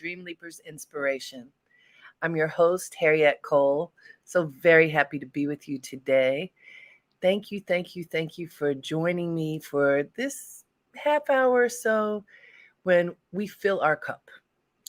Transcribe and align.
Dream 0.00 0.24
Leapers 0.24 0.62
Inspiration. 0.66 1.46
I'm 2.22 2.34
your 2.34 2.48
host, 2.48 2.96
Harriette 2.98 3.42
Cole. 3.42 3.92
So 4.24 4.46
very 4.46 4.88
happy 4.88 5.18
to 5.18 5.26
be 5.26 5.46
with 5.46 5.68
you 5.68 5.78
today. 5.78 6.52
Thank 7.20 7.50
you, 7.52 7.60
thank 7.60 7.94
you, 7.94 8.04
thank 8.04 8.38
you 8.38 8.48
for 8.48 8.72
joining 8.72 9.34
me 9.34 9.58
for 9.58 10.04
this 10.16 10.64
half 10.96 11.28
hour 11.28 11.64
or 11.64 11.68
so 11.68 12.24
when 12.84 13.14
we 13.32 13.46
fill 13.46 13.82
our 13.82 13.94
cup. 13.94 14.30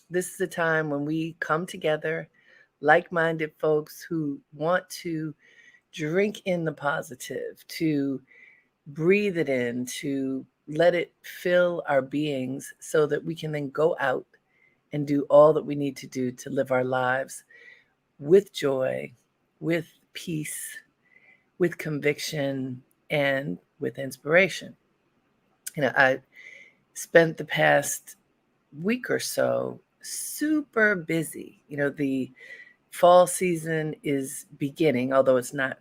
This 0.09 0.33
is 0.33 0.39
a 0.39 0.47
time 0.47 0.89
when 0.89 1.03
we 1.03 1.35
come 1.41 1.65
together, 1.65 2.29
like 2.79 3.11
minded 3.11 3.51
folks 3.59 4.01
who 4.01 4.39
want 4.53 4.89
to 5.01 5.35
drink 5.91 6.41
in 6.45 6.63
the 6.63 6.71
positive, 6.71 7.65
to 7.67 8.21
breathe 8.87 9.37
it 9.37 9.49
in, 9.49 9.85
to 9.87 10.45
let 10.69 10.95
it 10.95 11.11
fill 11.21 11.83
our 11.89 12.01
beings 12.01 12.73
so 12.79 13.05
that 13.07 13.25
we 13.25 13.35
can 13.35 13.51
then 13.51 13.69
go 13.71 13.97
out 13.99 14.25
and 14.93 15.07
do 15.07 15.23
all 15.29 15.53
that 15.53 15.65
we 15.65 15.75
need 15.75 15.97
to 15.97 16.07
do 16.07 16.31
to 16.31 16.49
live 16.49 16.71
our 16.71 16.83
lives 16.83 17.43
with 18.19 18.53
joy, 18.53 19.11
with 19.59 19.87
peace, 20.13 20.77
with 21.57 21.77
conviction, 21.77 22.81
and 23.09 23.57
with 23.79 23.99
inspiration. 23.99 24.75
You 25.75 25.83
know, 25.83 25.93
I 25.95 26.19
spent 26.93 27.37
the 27.37 27.45
past 27.45 28.15
week 28.81 29.09
or 29.09 29.19
so 29.19 29.79
super 30.01 30.95
busy. 30.95 31.61
You 31.67 31.77
know, 31.77 31.89
the 31.89 32.31
fall 32.91 33.27
season 33.27 33.95
is 34.03 34.45
beginning, 34.57 35.13
although 35.13 35.37
it's 35.37 35.53
not 35.53 35.77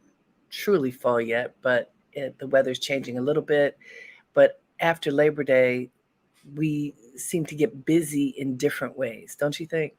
truly 0.51 0.91
fall 0.91 1.21
yet, 1.21 1.55
but 1.63 1.93
it, 2.13 2.39
the 2.39 2.47
weather's 2.47 2.79
changing 2.79 3.19
a 3.19 3.23
little 3.23 3.43
bit. 3.43 3.79
But 4.35 4.61
after 4.81 5.11
Labor 5.11 5.45
Day, 5.45 5.91
we 6.55 6.95
seem 7.21 7.47
to 7.47 7.55
get 7.55 7.85
busy 7.85 8.35
in 8.39 8.57
different 8.57 8.97
ways, 8.99 9.37
don't 9.39 9.59
you 9.61 9.67
think? 9.67 9.95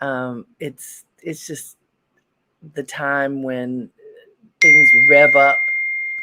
Um, 0.00 0.46
it's 0.60 1.04
it's 1.22 1.46
just 1.46 1.76
the 2.74 2.82
time 2.82 3.42
when 3.42 3.90
things 4.60 4.90
rev 5.08 5.36
up. 5.36 5.58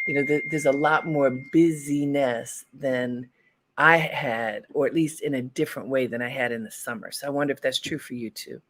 You 0.08 0.16
know, 0.16 0.26
th- 0.26 0.44
there's 0.50 0.66
a 0.66 0.72
lot 0.72 1.06
more 1.06 1.32
busyness 1.52 2.66
than 2.74 3.30
I 3.78 3.98
had, 3.98 4.66
or 4.74 4.86
at 4.88 4.94
least 4.94 5.22
in 5.22 5.36
a 5.36 5.42
different 5.42 5.90
way 5.90 6.08
than 6.08 6.22
I 6.22 6.30
had 6.30 6.52
in 6.52 6.64
the 6.64 6.72
summer. 6.72 7.12
So 7.12 7.28
I 7.28 7.30
wonder 7.30 7.54
if 7.54 7.62
that's 7.62 7.80
true 7.80 8.00
for 8.00 8.14
you 8.14 8.30
too. 8.30 8.62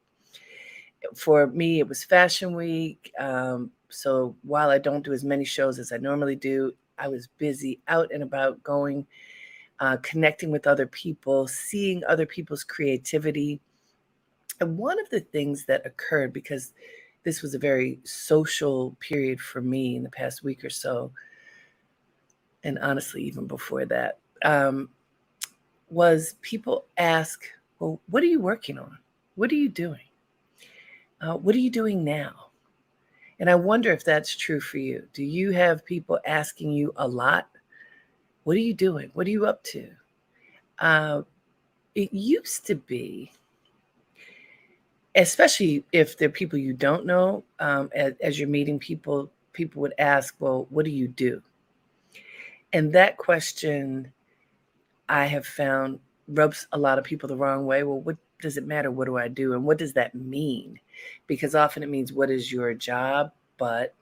For 1.16 1.48
me, 1.48 1.80
it 1.80 1.88
was 1.88 2.04
Fashion 2.04 2.56
Week. 2.56 3.12
Um, 3.20 3.72
so 3.90 4.36
while 4.44 4.70
I 4.70 4.78
don't 4.78 5.04
do 5.04 5.14
as 5.14 5.24
many 5.24 5.46
shows 5.46 5.80
as 5.80 5.92
I 5.92 5.98
normally 5.98 6.36
do, 6.36 6.74
I 6.98 7.08
was 7.08 7.28
busy 7.38 7.80
out 7.88 8.12
and 8.14 8.22
about 8.24 8.62
going, 8.62 9.08
uh, 9.82 9.98
connecting 10.04 10.52
with 10.52 10.68
other 10.68 10.86
people, 10.86 11.48
seeing 11.48 12.04
other 12.06 12.26
people's 12.26 12.64
creativity. 12.64 13.60
And 14.60 14.78
one 14.78 15.00
of 15.00 15.10
the 15.10 15.20
things 15.20 15.66
that 15.66 15.86
occurred, 15.86 16.32
because 16.32 16.74
this 17.24 17.42
was 17.42 17.56
a 17.56 17.60
very 17.60 18.00
social 18.04 18.96
period 19.00 19.42
for 19.42 19.60
me 19.60 19.96
in 19.96 20.04
the 20.04 20.10
past 20.10 20.44
week 20.44 20.64
or 20.64 20.70
so, 20.70 21.12
and 22.64 22.78
honestly, 22.80 23.24
even 23.24 23.48
before 23.48 23.86
that, 23.86 24.20
um, 24.46 24.88
was 25.90 26.36
people 26.42 26.86
ask, 26.98 27.44
Well, 27.80 28.00
what 28.08 28.22
are 28.22 28.28
you 28.28 28.40
working 28.40 28.78
on? 28.78 29.00
What 29.34 29.52
are 29.52 29.56
you 29.56 29.70
doing? 29.70 30.00
Uh, 31.20 31.38
what 31.38 31.56
are 31.56 31.60
you 31.60 31.72
doing 31.72 32.04
now? 32.04 32.52
And 33.40 33.50
I 33.50 33.56
wonder 33.56 33.92
if 33.92 34.04
that's 34.04 34.36
true 34.36 34.60
for 34.60 34.78
you. 34.78 35.08
Do 35.14 35.24
you 35.24 35.50
have 35.52 35.84
people 35.84 36.20
asking 36.28 36.72
you 36.72 36.94
a 36.98 37.08
lot? 37.08 37.48
What 38.44 38.56
are 38.56 38.60
you 38.62 38.74
doing? 38.74 39.12
What 39.14 39.28
are 39.28 39.32
you 39.32 39.46
up 39.46 39.64
to? 39.66 39.90
Uh, 40.80 41.22
it 41.96 42.12
used 42.14 42.66
to 42.68 42.76
be, 42.76 43.32
especially 45.16 45.86
if 45.92 46.18
they're 46.18 46.30
people 46.30 46.58
you 46.58 46.74
don't 46.74 47.06
know, 47.06 47.44
um, 47.60 47.90
as, 47.94 48.14
as 48.22 48.40
you're 48.40 48.50
meeting 48.50 48.80
people, 48.80 49.32
people 49.54 49.82
would 49.82 49.94
ask, 50.00 50.36
Well, 50.40 50.68
what 50.70 50.86
do 50.86 50.92
you 50.92 51.08
do? 51.08 51.42
And 52.74 52.94
that 52.94 53.18
question 53.18 54.12
I 55.10 55.26
have 55.26 55.46
found 55.46 56.00
rubs 56.30 56.68
a 56.72 56.78
lot 56.78 56.98
of 56.98 57.04
people 57.04 57.28
the 57.28 57.36
wrong 57.36 57.66
way. 57.66 57.84
Well, 57.84 58.00
what 58.00 58.18
does 58.42 58.58
it 58.58 58.66
matter? 58.66 58.90
What 58.90 59.06
do 59.06 59.18
I 59.18 59.28
do? 59.28 59.54
And 59.54 59.64
what 59.64 59.78
does 59.78 59.94
that 59.94 60.16
mean? 60.16 60.80
Because 61.28 61.54
often 61.54 61.84
it 61.84 61.90
means, 61.90 62.14
what 62.14 62.30
is 62.30 62.52
your 62.52 62.74
job? 62.74 63.32
But 63.58 63.94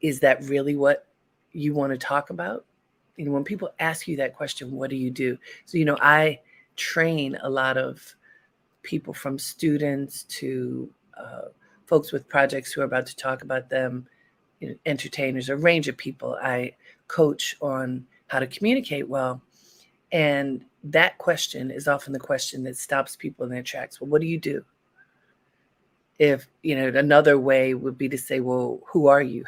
is 0.00 0.20
that 0.20 0.44
really 0.44 0.76
what 0.76 1.06
you 1.52 1.72
want 1.72 1.92
to 1.92 1.98
talk 1.98 2.30
about? 2.30 2.65
You 3.16 3.24
know, 3.24 3.32
when 3.32 3.44
people 3.44 3.70
ask 3.78 4.06
you 4.06 4.16
that 4.16 4.36
question, 4.36 4.72
what 4.72 4.90
do 4.90 4.96
you 4.96 5.10
do? 5.10 5.38
So, 5.64 5.78
you 5.78 5.84
know, 5.84 5.98
I 6.00 6.40
train 6.76 7.38
a 7.42 7.48
lot 7.48 7.76
of 7.76 8.14
people 8.82 9.14
from 9.14 9.38
students 9.38 10.24
to 10.24 10.90
uh, 11.16 11.48
folks 11.86 12.12
with 12.12 12.28
projects 12.28 12.72
who 12.72 12.82
are 12.82 12.84
about 12.84 13.06
to 13.06 13.16
talk 13.16 13.42
about 13.42 13.70
them, 13.70 14.06
you 14.60 14.68
know, 14.68 14.74
entertainers, 14.86 15.48
a 15.48 15.56
range 15.56 15.88
of 15.88 15.96
people. 15.96 16.38
I 16.42 16.74
coach 17.08 17.56
on 17.60 18.06
how 18.26 18.40
to 18.40 18.46
communicate 18.46 19.08
well. 19.08 19.40
And 20.12 20.64
that 20.84 21.18
question 21.18 21.70
is 21.70 21.88
often 21.88 22.12
the 22.12 22.18
question 22.18 22.62
that 22.64 22.76
stops 22.76 23.16
people 23.16 23.44
in 23.44 23.50
their 23.50 23.62
tracks. 23.62 24.00
Well, 24.00 24.10
what 24.10 24.20
do 24.20 24.26
you 24.26 24.38
do? 24.38 24.64
If, 26.18 26.48
you 26.62 26.76
know, 26.76 26.88
another 26.98 27.38
way 27.38 27.74
would 27.74 27.98
be 27.98 28.08
to 28.08 28.16
say, 28.16 28.40
well, 28.40 28.80
who 28.86 29.06
are 29.06 29.20
you? 29.20 29.44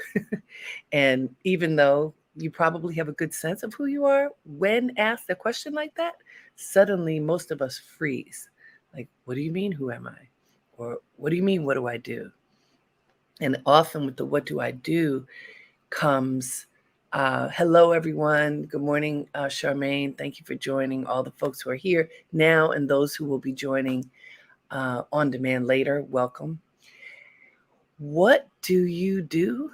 and 0.93 1.35
even 1.45 1.77
though 1.77 2.12
you 2.38 2.50
probably 2.50 2.94
have 2.94 3.09
a 3.09 3.12
good 3.12 3.34
sense 3.34 3.62
of 3.62 3.75
who 3.75 3.87
you 3.87 4.04
are, 4.04 4.31
when 4.44 4.93
asked 4.97 5.31
a 5.31 5.34
question 5.34 5.72
like 5.72 5.94
that, 5.97 6.15
suddenly 6.56 7.21
most 7.21 7.50
of 7.50 7.62
us 7.62 7.78
freeze. 7.78 8.49
Like, 8.94 9.09
what 9.25 9.34
do 9.34 9.41
you 9.41 9.53
mean, 9.53 9.72
who 9.72 9.91
am 9.91 10.06
I? 10.06 10.28
Or 10.76 10.99
what 11.16 11.31
do 11.31 11.37
you 11.37 11.43
mean, 11.43 11.65
what 11.65 11.75
do 11.75 11.87
I 11.87 11.97
do? 11.97 12.31
And 13.41 13.60
often 13.66 14.06
with 14.06 14.16
the 14.16 14.25
what 14.25 14.47
do 14.47 14.60
I 14.60 14.71
do 14.71 15.26
comes 15.91 16.66
uh, 17.15 17.49
hello, 17.54 17.93
everyone. 17.93 18.65
Good 18.65 18.82
morning, 18.82 19.26
uh, 19.34 19.46
Charmaine. 19.46 20.17
Thank 20.19 20.38
you 20.38 20.44
for 20.44 20.55
joining 20.55 21.06
all 21.06 21.23
the 21.23 21.31
folks 21.31 21.62
who 21.62 21.70
are 21.70 21.75
here 21.75 22.11
now 22.32 22.73
and 22.73 22.87
those 22.87 23.14
who 23.14 23.25
will 23.25 23.38
be 23.38 23.52
joining 23.52 24.11
uh, 24.70 25.02
on 25.11 25.31
demand 25.31 25.67
later. 25.67 26.02
Welcome. 26.02 26.61
What 27.96 28.46
do 28.61 28.84
you 28.84 29.23
do? 29.23 29.73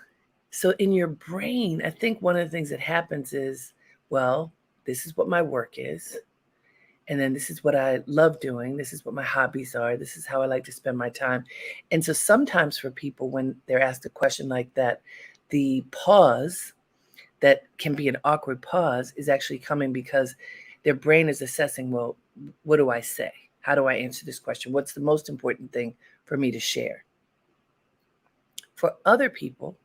So, 0.55 0.71
in 0.79 0.93
your 0.93 1.09
brain, 1.09 1.83
I 1.85 1.91
think 1.91 2.23
one 2.23 2.37
of 2.37 2.47
the 2.47 2.51
things 2.51 2.71
that 2.71 2.79
happens 2.79 3.33
is, 3.33 3.73
well, 4.09 4.53
this 4.85 5.05
is 5.05 5.17
what 5.17 5.29
my 5.29 5.43
work 5.43 5.75
is. 5.79 6.17
And 7.09 7.21
then 7.21 7.33
this 7.33 7.51
is 7.51 7.65
what 7.65 7.75
I 7.75 8.05
love 8.07 8.39
doing. 8.39 8.77
This 8.77 8.93
is 8.93 9.05
what 9.05 9.17
my 9.17 9.25
hobbies 9.25 9.75
are. 9.75 9.97
This 9.97 10.17
is 10.17 10.27
how 10.27 10.43
I 10.43 10.47
like 10.47 10.63
to 10.67 10.73
spend 10.73 10.97
my 10.97 11.11
time. 11.11 11.43
And 11.91 12.05
so 12.05 12.13
sometimes 12.13 12.79
for 12.79 12.93
people, 12.93 13.31
when 13.31 13.57
they're 13.67 13.83
asked 13.83 14.07
a 14.07 14.11
question 14.11 14.49
like 14.49 14.73
that, 14.75 15.03
the 15.49 15.85
pause 15.91 16.73
that 17.41 17.65
can 17.79 17.97
be 17.97 18.07
an 18.07 18.19
awkward 18.23 18.63
pause 18.63 19.13
is 19.17 19.29
actually 19.29 19.59
coming 19.59 19.93
because 19.93 20.37
their 20.85 20.95
brain 20.95 21.29
is 21.29 21.43
assessing 21.43 21.91
well 21.91 22.17
what 22.63 22.79
do 22.79 22.91
i 22.91 23.01
say 23.01 23.31
how 23.61 23.75
do 23.75 23.87
i 23.87 23.95
answer 23.95 24.25
this 24.25 24.39
question 24.39 24.73
what's 24.73 24.95
the 24.95 25.01
most 25.01 25.29
important 25.29 25.71
thing 25.73 25.95
for 26.25 26.37
me 26.37 26.51
to 26.51 26.59
share 26.59 27.05
for 28.75 28.95
other 29.05 29.29
people 29.29 29.77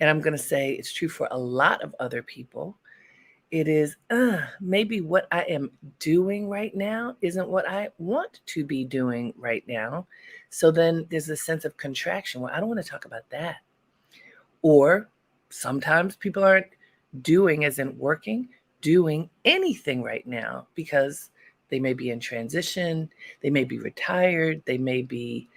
and 0.00 0.08
i'm 0.08 0.20
going 0.20 0.36
to 0.36 0.42
say 0.42 0.72
it's 0.72 0.92
true 0.92 1.08
for 1.08 1.28
a 1.30 1.38
lot 1.38 1.82
of 1.82 1.94
other 2.00 2.22
people. 2.22 2.76
It 3.50 3.66
is 3.66 3.96
uh, 4.10 4.40
maybe 4.60 5.00
what 5.00 5.26
i 5.32 5.42
am 5.42 5.70
doing 5.98 6.48
right 6.48 6.74
now 6.74 7.16
isn't 7.22 7.48
what 7.48 7.68
i 7.68 7.88
want 7.98 8.40
to 8.46 8.64
be 8.64 8.84
doing 8.84 9.32
right 9.36 9.64
now. 9.66 10.06
So 10.50 10.70
then 10.70 11.06
there's 11.10 11.30
a 11.30 11.36
sense 11.36 11.64
of 11.64 11.76
contraction. 11.76 12.40
Well 12.40 12.52
i 12.54 12.60
don't 12.60 12.68
want 12.68 12.82
to 12.82 12.88
talk 12.88 13.04
about 13.04 13.28
that. 13.30 13.56
Or 14.62 15.08
sometimes 15.50 16.16
people 16.16 16.44
aren't 16.44 16.66
doing 17.22 17.64
as 17.64 17.78
in 17.78 17.96
working, 17.98 18.48
doing 18.80 19.30
anything 19.44 20.02
right 20.02 20.26
now 20.26 20.66
because 20.74 21.30
they 21.68 21.80
may 21.80 21.92
be 21.92 22.10
in 22.10 22.20
transition, 22.20 23.10
they 23.42 23.50
may 23.50 23.64
be 23.64 23.78
retired, 23.78 24.62
they 24.64 24.78
may 24.78 25.02
be 25.02 25.48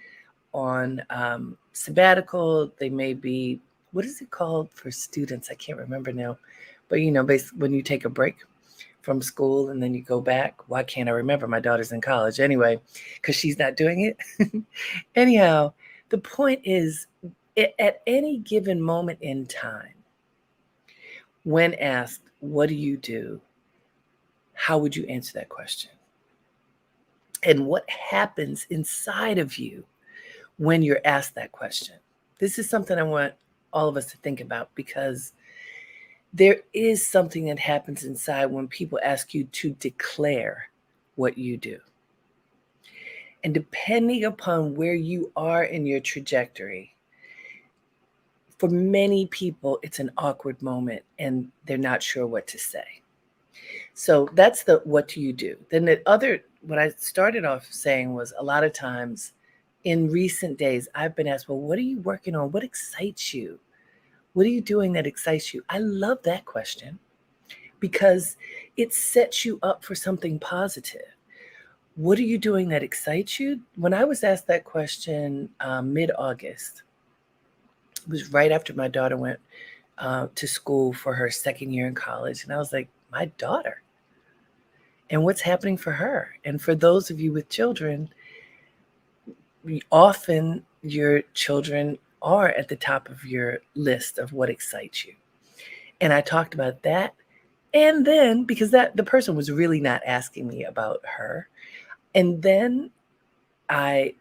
on 0.52 1.02
um, 1.10 1.56
sabbatical, 1.72 2.72
they 2.78 2.90
may 2.90 3.14
be, 3.14 3.60
what 3.92 4.04
is 4.04 4.20
it 4.20 4.30
called 4.30 4.70
for 4.72 4.90
students? 4.90 5.50
I 5.50 5.54
can't 5.54 5.78
remember 5.78 6.12
now. 6.12 6.38
But 6.88 7.00
you 7.00 7.10
know, 7.10 7.22
basically, 7.22 7.58
when 7.60 7.72
you 7.72 7.82
take 7.82 8.04
a 8.04 8.10
break 8.10 8.36
from 9.02 9.22
school 9.22 9.70
and 9.70 9.82
then 9.82 9.94
you 9.94 10.02
go 10.02 10.20
back, 10.20 10.68
why 10.68 10.82
can't 10.82 11.08
I 11.08 11.12
remember? 11.12 11.46
My 11.46 11.60
daughter's 11.60 11.92
in 11.92 12.00
college 12.00 12.40
anyway, 12.40 12.80
because 13.14 13.36
she's 13.36 13.58
not 13.58 13.76
doing 13.76 14.02
it. 14.02 14.62
Anyhow, 15.14 15.72
the 16.08 16.18
point 16.18 16.60
is, 16.64 17.06
at 17.56 18.02
any 18.06 18.38
given 18.38 18.80
moment 18.80 19.18
in 19.20 19.46
time, 19.46 19.94
when 21.44 21.74
asked, 21.74 22.22
What 22.40 22.68
do 22.68 22.74
you 22.74 22.96
do? 22.96 23.40
How 24.54 24.78
would 24.78 24.94
you 24.94 25.04
answer 25.06 25.32
that 25.34 25.48
question? 25.48 25.90
And 27.42 27.66
what 27.66 27.88
happens 27.90 28.66
inside 28.70 29.38
of 29.38 29.58
you 29.58 29.84
when 30.58 30.82
you're 30.82 31.00
asked 31.04 31.34
that 31.34 31.50
question? 31.50 31.96
This 32.38 32.58
is 32.58 32.70
something 32.70 32.98
I 32.98 33.02
want 33.02 33.34
all 33.72 33.88
of 33.88 33.96
us 33.96 34.06
to 34.06 34.16
think 34.18 34.40
about 34.40 34.70
because 34.74 35.32
there 36.32 36.60
is 36.72 37.06
something 37.06 37.46
that 37.46 37.58
happens 37.58 38.04
inside 38.04 38.46
when 38.46 38.68
people 38.68 38.98
ask 39.02 39.34
you 39.34 39.44
to 39.44 39.70
declare 39.70 40.70
what 41.16 41.36
you 41.36 41.56
do. 41.56 41.78
And 43.44 43.52
depending 43.52 44.24
upon 44.24 44.74
where 44.74 44.94
you 44.94 45.30
are 45.36 45.64
in 45.64 45.84
your 45.84 46.00
trajectory, 46.00 46.94
for 48.58 48.68
many 48.68 49.26
people, 49.26 49.78
it's 49.82 49.98
an 49.98 50.10
awkward 50.16 50.62
moment 50.62 51.02
and 51.18 51.50
they're 51.66 51.76
not 51.76 52.02
sure 52.02 52.26
what 52.26 52.46
to 52.46 52.58
say. 52.58 53.02
So 53.94 54.28
that's 54.34 54.62
the 54.62 54.80
what 54.84 55.08
do 55.08 55.20
you 55.20 55.32
do? 55.32 55.56
Then 55.70 55.84
the 55.84 56.00
other, 56.06 56.44
what 56.62 56.78
I 56.78 56.90
started 56.90 57.44
off 57.44 57.66
saying 57.70 58.14
was 58.14 58.32
a 58.38 58.42
lot 58.42 58.64
of 58.64 58.72
times 58.72 59.32
in 59.84 60.10
recent 60.10 60.58
days, 60.58 60.88
I've 60.94 61.16
been 61.16 61.26
asked, 61.26 61.48
well, 61.48 61.58
what 61.58 61.78
are 61.78 61.82
you 61.82 62.00
working 62.00 62.34
on? 62.34 62.52
What 62.52 62.62
excites 62.62 63.34
you? 63.34 63.58
What 64.34 64.46
are 64.46 64.50
you 64.50 64.60
doing 64.60 64.92
that 64.92 65.06
excites 65.06 65.52
you? 65.52 65.62
I 65.68 65.78
love 65.78 66.22
that 66.22 66.44
question 66.44 66.98
because 67.80 68.36
it 68.76 68.94
sets 68.94 69.44
you 69.44 69.58
up 69.62 69.84
for 69.84 69.94
something 69.94 70.38
positive. 70.38 71.02
What 71.96 72.18
are 72.18 72.22
you 72.22 72.38
doing 72.38 72.68
that 72.68 72.82
excites 72.82 73.38
you? 73.38 73.60
When 73.76 73.92
I 73.92 74.04
was 74.04 74.24
asked 74.24 74.46
that 74.46 74.64
question 74.64 75.50
um, 75.60 75.92
mid 75.92 76.10
August, 76.16 76.84
it 78.04 78.08
was 78.08 78.32
right 78.32 78.52
after 78.52 78.72
my 78.72 78.88
daughter 78.88 79.16
went 79.16 79.40
uh, 79.98 80.28
to 80.34 80.46
school 80.46 80.92
for 80.92 81.14
her 81.14 81.30
second 81.30 81.72
year 81.72 81.86
in 81.86 81.94
college. 81.94 82.44
And 82.44 82.52
I 82.52 82.56
was 82.56 82.72
like, 82.72 82.88
my 83.10 83.26
daughter. 83.36 83.82
And 85.10 85.22
what's 85.22 85.42
happening 85.42 85.76
for 85.76 85.92
her? 85.92 86.34
And 86.44 86.62
for 86.62 86.74
those 86.74 87.10
of 87.10 87.20
you 87.20 87.32
with 87.32 87.50
children, 87.50 88.08
often 89.90 90.64
your 90.82 91.22
children 91.34 91.98
are 92.20 92.48
at 92.48 92.68
the 92.68 92.76
top 92.76 93.08
of 93.08 93.24
your 93.24 93.58
list 93.74 94.18
of 94.18 94.32
what 94.32 94.50
excites 94.50 95.04
you. 95.04 95.14
And 96.00 96.12
I 96.12 96.20
talked 96.20 96.54
about 96.54 96.82
that. 96.82 97.14
And 97.74 98.06
then 98.06 98.44
because 98.44 98.70
that 98.72 98.96
the 98.96 99.04
person 99.04 99.34
was 99.34 99.50
really 99.50 99.80
not 99.80 100.02
asking 100.06 100.46
me 100.46 100.64
about 100.64 101.00
her. 101.04 101.48
And 102.14 102.42
then 102.42 102.90
I 103.68 104.14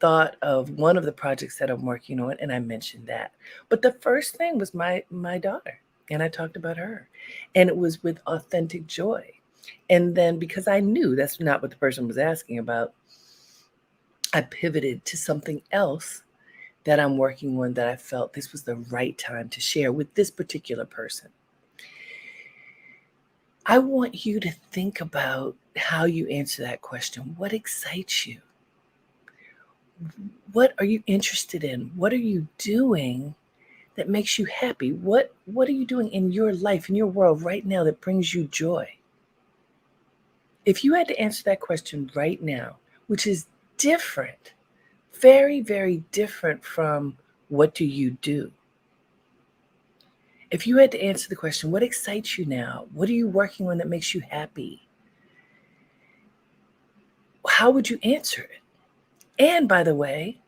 thought 0.00 0.36
of 0.42 0.70
one 0.70 0.96
of 0.96 1.04
the 1.04 1.12
projects 1.12 1.58
that 1.58 1.70
I'm 1.70 1.84
working 1.84 2.20
on 2.20 2.36
and 2.40 2.52
I 2.52 2.58
mentioned 2.58 3.06
that. 3.06 3.32
But 3.68 3.82
the 3.82 3.92
first 3.92 4.36
thing 4.36 4.58
was 4.58 4.74
my 4.74 5.04
my 5.10 5.38
daughter 5.38 5.80
and 6.10 6.22
I 6.22 6.28
talked 6.28 6.56
about 6.56 6.76
her. 6.76 7.08
And 7.54 7.68
it 7.68 7.76
was 7.76 8.02
with 8.02 8.20
authentic 8.26 8.86
joy. 8.86 9.30
And 9.90 10.14
then 10.14 10.38
because 10.38 10.68
I 10.68 10.80
knew 10.80 11.16
that's 11.16 11.40
not 11.40 11.62
what 11.62 11.70
the 11.70 11.76
person 11.76 12.06
was 12.06 12.18
asking 12.18 12.58
about, 12.58 12.92
I 14.32 14.42
pivoted 14.42 15.04
to 15.06 15.16
something 15.16 15.62
else 15.72 16.22
that 16.84 17.00
I'm 17.00 17.16
working 17.16 17.58
on 17.60 17.74
that 17.74 17.88
I 17.88 17.96
felt 17.96 18.32
this 18.32 18.52
was 18.52 18.62
the 18.62 18.76
right 18.76 19.16
time 19.18 19.48
to 19.50 19.60
share 19.60 19.92
with 19.92 20.12
this 20.14 20.30
particular 20.30 20.84
person. 20.84 21.28
I 23.66 23.78
want 23.78 24.24
you 24.24 24.40
to 24.40 24.50
think 24.50 25.00
about 25.00 25.54
how 25.76 26.04
you 26.04 26.26
answer 26.28 26.62
that 26.62 26.80
question. 26.80 27.34
What 27.36 27.52
excites 27.52 28.26
you? 28.26 28.40
What 30.52 30.72
are 30.78 30.84
you 30.84 31.02
interested 31.06 31.64
in? 31.64 31.90
What 31.94 32.12
are 32.12 32.16
you 32.16 32.48
doing 32.56 33.34
that 33.96 34.08
makes 34.08 34.38
you 34.38 34.46
happy? 34.46 34.92
What 34.92 35.34
what 35.44 35.68
are 35.68 35.72
you 35.72 35.84
doing 35.84 36.08
in 36.08 36.32
your 36.32 36.54
life 36.54 36.88
in 36.88 36.94
your 36.94 37.08
world 37.08 37.42
right 37.42 37.66
now 37.66 37.84
that 37.84 38.00
brings 38.00 38.32
you 38.32 38.44
joy? 38.44 38.88
If 40.64 40.84
you 40.84 40.94
had 40.94 41.08
to 41.08 41.18
answer 41.18 41.42
that 41.44 41.60
question 41.60 42.10
right 42.14 42.40
now, 42.40 42.76
which 43.08 43.26
is 43.26 43.46
different 43.78 44.52
very, 45.20 45.60
very 45.60 45.98
different 46.12 46.64
from 46.64 47.16
what 47.48 47.74
do 47.74 47.84
you 47.84 48.12
do? 48.22 48.52
If 50.50 50.66
you 50.66 50.78
had 50.78 50.92
to 50.92 51.02
answer 51.02 51.28
the 51.28 51.36
question, 51.36 51.70
what 51.70 51.82
excites 51.82 52.38
you 52.38 52.46
now? 52.46 52.86
What 52.92 53.08
are 53.08 53.14
you 53.14 53.28
working 53.28 53.68
on 53.68 53.78
that 53.78 53.88
makes 53.88 54.14
you 54.14 54.20
happy? 54.20 54.88
How 57.46 57.70
would 57.70 57.88
you 57.90 57.98
answer 58.02 58.42
it? 58.42 58.60
And 59.38 59.68
by 59.68 59.82
the 59.82 59.94
way, 59.94 60.38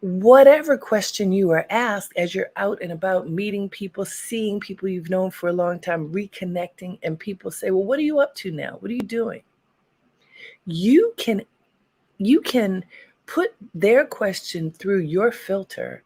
whatever 0.00 0.76
question 0.76 1.32
you 1.32 1.50
are 1.50 1.66
asked 1.70 2.12
as 2.16 2.34
you're 2.34 2.50
out 2.56 2.78
and 2.82 2.92
about 2.92 3.30
meeting 3.30 3.68
people, 3.68 4.04
seeing 4.04 4.60
people 4.60 4.88
you've 4.88 5.10
known 5.10 5.30
for 5.30 5.48
a 5.48 5.54
long 5.54 5.80
time, 5.80 6.12
reconnecting, 6.12 6.98
and 7.02 7.18
people 7.18 7.50
say, 7.50 7.70
Well, 7.70 7.84
what 7.84 7.98
are 7.98 8.02
you 8.02 8.20
up 8.20 8.34
to 8.36 8.52
now? 8.52 8.76
What 8.80 8.90
are 8.90 8.94
you 8.94 9.00
doing? 9.00 9.42
You 10.66 11.14
can 11.16 11.42
you 12.18 12.40
can 12.40 12.84
put 13.26 13.54
their 13.74 14.04
question 14.04 14.70
through 14.70 15.00
your 15.00 15.32
filter 15.32 16.02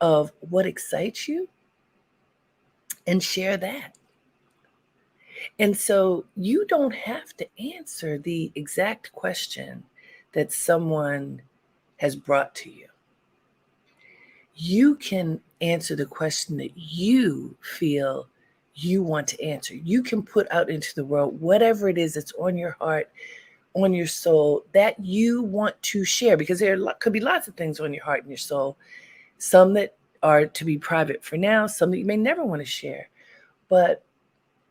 of 0.00 0.32
what 0.40 0.66
excites 0.66 1.28
you 1.28 1.48
and 3.06 3.22
share 3.22 3.56
that. 3.56 3.96
And 5.58 5.76
so 5.76 6.24
you 6.36 6.66
don't 6.66 6.94
have 6.94 7.36
to 7.36 7.46
answer 7.58 8.18
the 8.18 8.52
exact 8.54 9.12
question 9.12 9.84
that 10.32 10.52
someone 10.52 11.42
has 11.96 12.16
brought 12.16 12.54
to 12.56 12.70
you. 12.70 12.86
You 14.54 14.96
can 14.96 15.40
answer 15.60 15.94
the 15.94 16.06
question 16.06 16.56
that 16.58 16.76
you 16.76 17.56
feel 17.60 18.28
you 18.74 19.02
want 19.02 19.26
to 19.28 19.42
answer. 19.42 19.74
You 19.74 20.02
can 20.02 20.22
put 20.22 20.50
out 20.52 20.70
into 20.70 20.94
the 20.94 21.04
world 21.04 21.40
whatever 21.40 21.88
it 21.88 21.98
is 21.98 22.14
that's 22.14 22.32
on 22.38 22.56
your 22.56 22.76
heart 22.80 23.10
on 23.74 23.92
your 23.92 24.06
soul 24.06 24.64
that 24.72 24.98
you 24.98 25.42
want 25.42 25.80
to 25.82 26.04
share 26.04 26.36
because 26.36 26.58
there 26.58 26.78
could 27.00 27.12
be 27.12 27.20
lots 27.20 27.48
of 27.48 27.54
things 27.54 27.80
on 27.80 27.94
your 27.94 28.04
heart 28.04 28.20
and 28.20 28.30
your 28.30 28.38
soul. 28.38 28.76
Some 29.38 29.74
that 29.74 29.96
are 30.22 30.46
to 30.46 30.64
be 30.64 30.76
private 30.76 31.24
for 31.24 31.36
now 31.36 31.64
some 31.66 31.92
that 31.92 31.98
you 31.98 32.04
may 32.04 32.16
never 32.16 32.44
want 32.44 32.60
to 32.60 32.66
share 32.66 33.08
but 33.68 34.02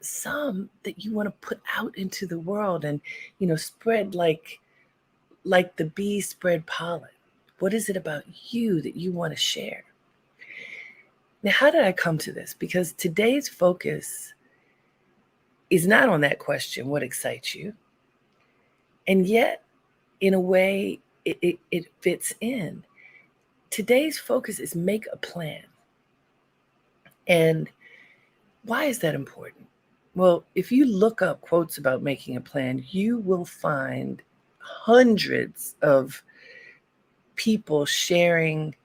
some 0.02 0.70
that 0.84 1.04
you 1.04 1.14
want 1.14 1.28
to 1.28 1.48
put 1.48 1.60
out 1.78 1.98
into 1.98 2.28
the 2.28 2.40
world 2.40 2.86
and 2.86 3.02
you 3.40 3.48
know 3.48 3.56
spread 3.56 4.14
like 4.16 4.60
like 5.44 5.76
the 5.78 5.86
bees 5.86 6.30
spread 6.30 6.66
pollen. 6.66 7.10
What 7.60 7.74
is 7.74 7.90
it 7.90 7.98
about 7.98 8.24
you 8.52 8.82
that 8.82 8.98
you 8.98 9.12
want 9.12 9.34
to 9.34 9.40
share? 9.40 9.86
Now 11.42 11.52
how 11.52 11.72
did 11.72 11.84
i 11.84 11.92
come 11.92 12.18
to 12.20 12.32
this? 12.32 12.56
Because 12.58 12.94
today's 12.94 13.48
focus 13.48 14.34
is 15.70 15.88
not 15.88 16.10
on 16.10 16.22
that 16.22 16.40
question 16.40 16.88
what 16.88 17.04
excites 17.04 17.56
you 17.56 17.74
and 19.08 19.26
yet, 19.26 19.64
in 20.20 20.34
a 20.34 20.40
way, 20.40 21.00
it, 21.26 21.38
it, 21.42 21.60
it 21.72 21.92
fits 22.02 22.34
in. 22.42 22.84
Today's 23.70 24.18
focus 24.18 24.60
is 24.60 24.76
make 24.76 25.06
a 25.12 25.18
plan. 25.18 25.64
And 27.28 27.70
why 28.64 28.86
is 28.86 29.00
that 29.00 29.16
important? 29.16 29.68
Well, 30.16 30.46
if 30.56 30.72
you 30.72 30.86
look 30.86 31.22
up 31.22 31.42
quotes 31.42 31.78
about 31.78 32.02
making 32.02 32.38
a 32.38 32.42
plan, 32.42 32.84
you 32.90 33.20
will 33.20 33.46
find 33.46 34.22
hundreds 34.60 35.76
of 35.82 36.24
people 37.36 37.86
sharing 37.86 38.76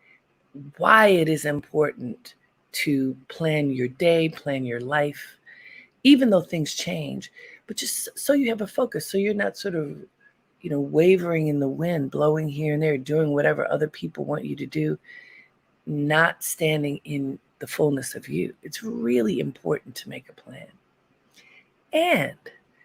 why 0.77 1.07
it 1.07 1.29
is 1.29 1.45
important 1.47 2.35
to 2.73 3.17
plan 3.29 3.71
your 3.71 3.89
day, 3.89 4.29
plan 4.29 4.65
your 4.65 4.81
life, 4.81 5.39
even 6.05 6.31
though 6.31 6.43
things 6.43 6.75
change, 6.75 7.33
but 7.67 7.77
just 7.77 8.09
so 8.19 8.33
you 8.33 8.49
have 8.49 8.61
a 8.61 8.67
focus, 8.67 9.07
so 9.07 9.17
you're 9.17 9.35
not 9.35 9.57
sort 9.57 9.75
of 9.75 9.97
you 10.63 10.71
know, 10.71 10.81
wavering 10.81 11.49
in 11.49 11.61
the 11.61 11.69
wind, 11.69 12.11
blowing 12.11 12.49
here 12.49 12.75
and 12.75 12.83
there, 12.83 12.97
doing 12.97 13.33
whatever 13.33 13.71
other 13.71 13.89
people 13.89 14.25
want 14.25 14.45
you 14.45 14.57
to 14.57 14.67
do, 14.67 14.99
not 15.87 16.43
standing 16.43 17.01
in 17.05 17.39
the 17.59 17.67
fullness 17.67 18.15
of 18.15 18.29
you. 18.29 18.55
It's 18.63 18.83
really 18.83 19.41
important 19.41 19.95
to 19.97 20.09
make 20.09 20.29
a 20.29 20.33
plan. 20.33 20.69
And 21.93 22.39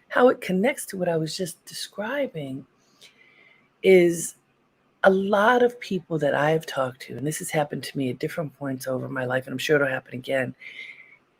how 0.08 0.28
it 0.28 0.40
connects 0.40 0.84
to 0.86 0.96
what 0.96 1.08
I 1.08 1.16
was 1.16 1.36
just 1.36 1.64
describing 1.64 2.66
is 3.82 4.34
a 5.04 5.10
lot 5.10 5.62
of 5.62 5.78
people 5.80 6.18
that 6.18 6.34
I've 6.34 6.66
talked 6.66 7.02
to, 7.02 7.16
and 7.16 7.26
this 7.26 7.38
has 7.38 7.50
happened 7.50 7.84
to 7.84 7.96
me 7.96 8.10
at 8.10 8.18
different 8.18 8.56
points 8.58 8.86
over 8.86 9.08
my 9.08 9.24
life, 9.24 9.46
and 9.46 9.52
I'm 9.52 9.58
sure 9.58 9.76
it'll 9.76 9.88
happen 9.88 10.14
again, 10.14 10.54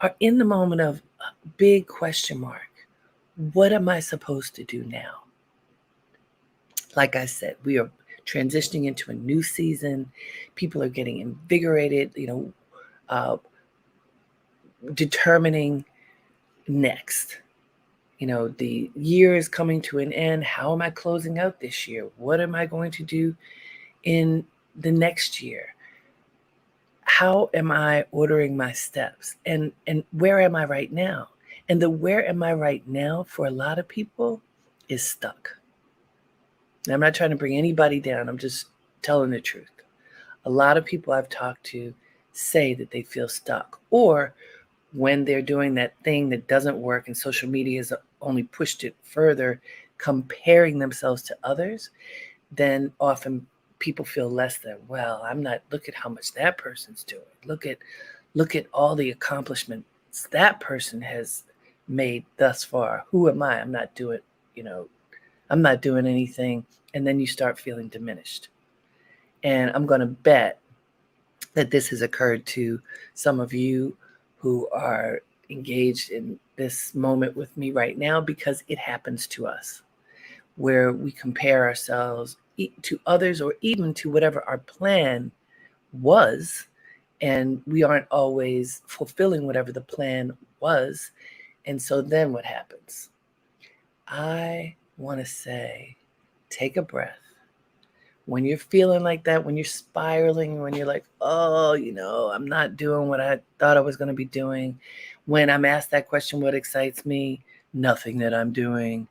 are 0.01 0.15
in 0.21 0.39
the 0.39 0.45
moment 0.45 0.81
of 0.81 1.03
big 1.57 1.89
question 1.89 2.39
mark. 2.39 2.63
What 3.53 3.73
am 3.73 3.89
I 3.89 4.01
supposed 4.01 4.55
to 4.55 4.65
do 4.65 4.85
now? 4.85 5.23
Like 6.99 7.15
I 7.15 7.27
said, 7.27 7.55
we 7.63 7.79
are 7.79 7.89
transitioning 8.27 8.87
into 8.87 9.13
a 9.13 9.15
new 9.15 9.41
season. 9.41 10.11
People 10.57 10.83
are 10.83 10.89
getting 10.89 11.21
invigorated, 11.21 12.11
you 12.17 12.27
know, 12.27 12.53
uh, 13.09 13.37
determining 14.95 15.85
next. 16.67 17.39
You 18.19 18.27
know, 18.27 18.49
the 18.49 18.91
year 18.97 19.37
is 19.37 19.49
coming 19.49 19.81
to 19.83 20.01
an 20.01 20.13
end. 20.13 20.43
How 20.43 20.73
am 20.73 20.83
I 20.83 20.91
closing 20.91 21.39
out 21.39 21.61
this 21.61 21.87
year? 21.87 22.09
What 22.17 22.41
am 22.41 22.57
I 22.57 22.67
going 22.67 22.91
to 22.91 23.05
do 23.05 23.37
in 24.03 24.45
the 24.75 24.91
next 24.91 25.41
year? 25.41 25.77
How 27.03 27.49
am 27.55 27.71
I 27.71 28.07
ordering 28.11 28.57
my 28.57 28.73
steps? 28.73 29.37
And 29.47 29.71
and 29.87 30.03
where 30.11 30.41
am 30.41 30.57
I 30.57 30.65
right 30.65 30.91
now? 30.91 31.29
And 31.69 31.81
the 31.81 31.91
where 31.91 32.27
am 32.29 32.43
I 32.43 32.55
right 32.55 32.83
now 32.89 33.23
for 33.23 33.47
a 33.47 33.53
lot 33.65 33.79
of 33.79 33.87
people 33.87 34.43
is 34.89 35.05
stuck. 35.05 35.58
I'm 36.91 37.01
not 37.01 37.15
trying 37.15 37.31
to 37.31 37.37
bring 37.37 37.57
anybody 37.57 38.01
down. 38.01 38.29
I'm 38.29 38.39
just 38.39 38.67
telling 39.03 39.31
the 39.31 39.41
truth. 39.41 39.71
A 40.45 40.51
lot 40.51 40.77
of 40.77 40.85
people 40.85 41.13
I've 41.13 41.29
talked 41.29 41.65
to 41.65 41.93
say 42.33 42.75
that 42.75 42.91
they 42.91 43.03
feel 43.03 43.29
stuck 43.29 43.81
or 43.91 44.35
when 44.93 45.25
they're 45.25 45.43
doing 45.43 45.75
that 45.75 45.95
thing 46.03 46.29
that 46.31 46.49
doesn't 46.49 46.81
work 46.81 47.09
and 47.09 47.17
social 47.17 47.49
media 47.49 47.79
has 47.79 47.93
only 48.23 48.45
pushed 48.45 48.85
it 48.85 48.97
further, 49.03 49.61
comparing 49.99 50.79
themselves 50.79 51.23
to 51.23 51.37
others, 51.45 51.91
then 52.53 52.93
often 53.01 53.47
people 53.79 54.05
feel 54.05 54.29
less 54.29 54.59
than 54.59 54.77
well 54.89 55.21
i'm 55.25 55.43
not 55.43 55.61
look 55.71 55.89
at 55.89 55.95
how 55.95 56.09
much 56.09 56.33
that 56.33 56.59
person's 56.59 57.05
doing 57.05 57.23
look 57.45 57.67
at 57.67 57.79
look 58.35 58.57
at 58.57 58.67
all 58.73 58.95
the 58.95 59.11
accomplishments 59.11 59.87
that 60.31 60.59
person 60.61 61.01
has 61.01 61.45
made 61.87 62.25
thus 62.37 62.65
far 62.65 63.05
who 63.11 63.29
am 63.29 63.43
i 63.43 63.61
i'm 63.61 63.71
not 63.71 63.95
doing 63.95 64.19
you 64.55 64.63
know 64.63 64.89
i'm 65.51 65.63
not 65.63 65.83
doing 65.83 66.07
anything. 66.07 66.65
And 66.95 67.07
then 67.07 67.21
you 67.21 67.27
start 67.27 67.59
feeling 67.59 67.89
diminished. 67.89 68.49
And 69.43 69.71
i'm 69.75 69.87
going 69.87 70.01
to 70.01 70.07
bet 70.07 70.61
that 71.55 71.71
this 71.71 71.89
has 71.89 72.03
occurred 72.03 72.47
to 72.47 72.81
some 73.15 73.41
of 73.41 73.53
you 73.53 73.97
who 74.37 74.69
are 74.71 75.23
engaged 75.51 76.11
in 76.11 76.39
this 76.57 76.95
moment 76.95 77.37
with 77.37 77.57
me 77.57 77.71
right 77.71 77.97
now 77.99 78.21
because 78.21 78.63
it 78.69 78.79
happens 78.79 79.27
to 79.27 79.47
us 79.47 79.83
where 80.57 80.93
we 80.93 81.11
compare 81.13 81.65
ourselves 81.65 82.37
to 82.83 83.01
others 83.07 83.41
or 83.41 83.55
even 83.61 83.95
to 83.95 84.11
whatever 84.11 84.43
our 84.49 84.59
plan 84.59 85.31
was. 85.93 86.67
And 87.21 87.63
we 87.67 87.83
aren't 87.83 88.09
always 88.11 88.83
fulfilling 88.87 89.47
whatever 89.47 89.73
the 89.73 89.81
plan 89.81 90.37
was. 90.61 91.13
And 91.65 91.81
so 91.81 92.03
then 92.03 92.33
what 92.33 92.45
happens? 92.45 93.11
I 94.07 94.75
want 94.99 95.21
to 95.21 95.27
say 95.27 95.97
take 96.51 96.77
a 96.77 96.83
breath. 96.83 97.17
When 98.27 98.45
you're 98.45 98.59
feeling 98.59 99.03
like 99.03 99.25
that 99.25 99.45
when 99.45 99.57
you're 99.57 99.65
spiraling 99.65 100.61
when 100.61 100.75
you're 100.75 100.87
like 100.87 101.07
oh 101.23 101.73
you 101.73 101.93
know 101.93 102.31
i'm 102.31 102.47
not 102.47 102.77
doing 102.77 103.09
what 103.09 103.23
i 103.23 103.41
thought 103.59 103.79
i 103.79 103.81
was 103.81 103.97
going 103.97 104.09
to 104.09 104.15
be 104.15 104.27
doing 104.27 104.79
when 105.25 105.49
i'm 105.49 105.65
asked 105.65 105.91
that 105.93 106.09
question 106.09 106.41
what 106.41 106.55
excites 106.55 107.07
me? 107.07 107.43
Nothing 107.73 108.19
that 108.19 108.35
i'm 108.35 108.53
doing. 108.53 109.09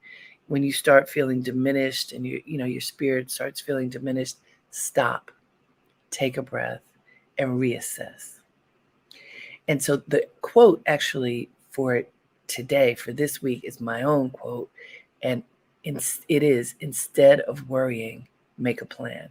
When 0.48 0.62
you 0.62 0.72
start 0.72 1.10
feeling 1.10 1.42
diminished 1.42 2.12
and 2.12 2.28
you 2.28 2.44
you 2.46 2.58
know 2.60 2.66
your 2.66 2.82
spirit 2.82 3.32
starts 3.32 3.60
feeling 3.60 3.90
diminished 3.90 4.38
stop. 4.70 5.32
Take 6.12 6.38
a 6.38 6.44
breath 6.44 6.82
and 7.38 7.60
reassess. 7.60 8.40
And 9.68 9.82
so 9.82 9.98
the 10.08 10.28
quote 10.42 10.82
actually 10.86 11.50
for 11.72 12.04
today 12.48 12.96
for 12.96 13.12
this 13.14 13.42
week 13.42 13.64
is 13.64 13.82
my 13.82 14.04
own 14.04 14.30
quote 14.30 14.72
and 15.22 15.44
it 16.28 16.44
is 16.44 16.76
instead 16.80 17.42
of 17.42 17.70
worrying 17.70 18.28
make 18.58 18.82
a 18.82 18.86
plan 18.86 19.30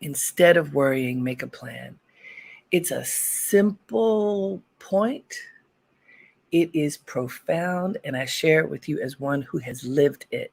instead 0.00 0.56
of 0.56 0.74
worrying 0.74 1.22
make 1.22 1.42
a 1.42 1.46
plan 1.46 1.98
it's 2.70 2.90
a 2.90 3.04
simple 3.04 4.62
point 4.78 5.34
it 6.52 6.70
is 6.72 6.96
profound, 6.96 7.98
and 8.04 8.16
I 8.16 8.24
share 8.24 8.60
it 8.60 8.70
with 8.70 8.88
you 8.88 9.00
as 9.00 9.18
one 9.18 9.42
who 9.42 9.58
has 9.58 9.84
lived 9.84 10.26
it. 10.30 10.52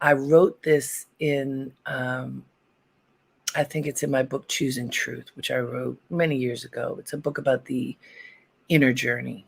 I 0.00 0.12
wrote 0.12 0.62
this 0.62 1.06
in, 1.20 1.72
um, 1.86 2.44
I 3.54 3.64
think 3.64 3.86
it's 3.86 4.02
in 4.02 4.10
my 4.10 4.22
book, 4.22 4.46
Choosing 4.48 4.90
Truth, 4.90 5.30
which 5.34 5.50
I 5.50 5.58
wrote 5.58 5.98
many 6.10 6.36
years 6.36 6.64
ago. 6.64 6.96
It's 6.98 7.14
a 7.14 7.18
book 7.18 7.38
about 7.38 7.64
the 7.64 7.96
inner 8.68 8.92
journey. 8.92 9.45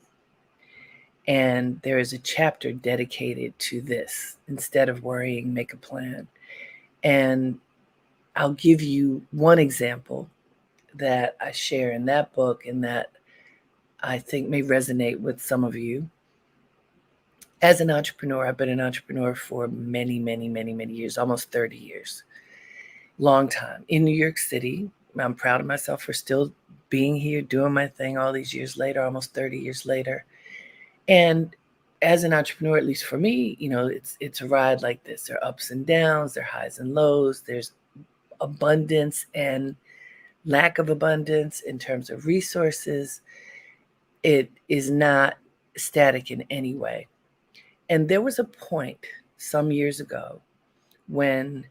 And 1.29 1.81
there 1.83 1.99
is 1.99 2.15
a 2.15 2.19
chapter 2.19 2.73
dedicated 2.73 3.57
to 3.59 3.83
this. 3.83 4.39
Instead 4.49 4.89
of 4.89 5.05
worrying, 5.05 5.53
make 5.53 5.75
a 5.75 5.77
plan. 5.77 6.27
And 7.05 7.61
I'll 8.35 8.55
give 8.55 8.81
you 8.81 9.25
one 9.31 9.59
example 9.59 10.31
that 10.95 11.37
I 11.39 11.53
share 11.53 11.93
in 11.93 12.07
that 12.07 12.33
book, 12.33 12.65
and 12.65 12.83
that 12.83 13.13
I 14.01 14.19
think 14.19 14.49
may 14.49 14.63
resonate 14.63 15.21
with 15.21 15.41
some 15.41 15.65
of 15.65 15.77
you. 15.77 16.09
As 17.61 17.81
an 17.83 17.91
entrepreneur, 17.91 18.47
I've 18.47 18.57
been 18.57 18.71
an 18.71 18.81
entrepreneur 18.81 19.35
for 19.35 19.69
many, 19.69 20.19
many, 20.19 20.49
many, 20.49 20.73
many 20.73 20.95
years, 20.95 21.19
almost 21.19 21.53
30 21.53 21.77
years. 21.77 22.25
Long 23.19 23.49
time 23.49 23.85
in 23.89 24.05
New 24.05 24.15
York 24.15 24.39
City. 24.39 24.91
I'm 25.19 25.35
proud 25.35 25.61
of 25.61 25.67
myself 25.67 26.05
for 26.05 26.13
still 26.13 26.53
being 26.89 27.17
here, 27.17 27.43
doing 27.43 27.75
my 27.75 27.89
thing 27.89 28.17
all 28.17 28.33
these 28.33 28.55
years 28.55 28.79
later, 28.79 29.03
almost 29.03 29.35
30 29.35 29.59
years 29.59 29.85
later. 29.85 30.25
And 31.09 31.55
as 32.03 32.23
an 32.23 32.33
entrepreneur, 32.33 32.79
at 32.79 32.87
least 32.87 33.05
for 33.05 33.19
me, 33.19 33.57
you 33.59 33.69
know, 33.69 33.87
it's 33.87 34.17
it's 34.21 34.41
a 34.41 34.47
ride 34.47 34.83
like 34.83 35.03
this. 35.05 35.25
There 35.25 35.37
are 35.37 35.49
ups 35.49 35.71
and 35.71 35.85
downs, 35.87 36.35
there 36.35 36.45
are 36.45 36.47
highs 36.47 36.79
and 36.79 36.95
lows, 36.95 37.43
there's 37.43 37.73
abundance 38.41 39.27
and 39.35 39.75
lack 40.45 40.79
of 40.79 40.89
abundance 40.89 41.63
in 41.63 41.79
terms 41.79 42.11
of 42.11 42.25
resources 42.25 43.21
it 44.23 44.51
is 44.69 44.91
not 44.91 45.35
static 45.77 46.31
in 46.31 46.45
any 46.51 46.75
way. 46.75 47.07
And 47.89 48.09
there 48.09 48.21
was 48.21 48.39
a 48.39 48.45
point 48.45 48.99
some 49.37 49.71
years 49.71 50.01
ago 50.01 50.41
when 51.07 51.67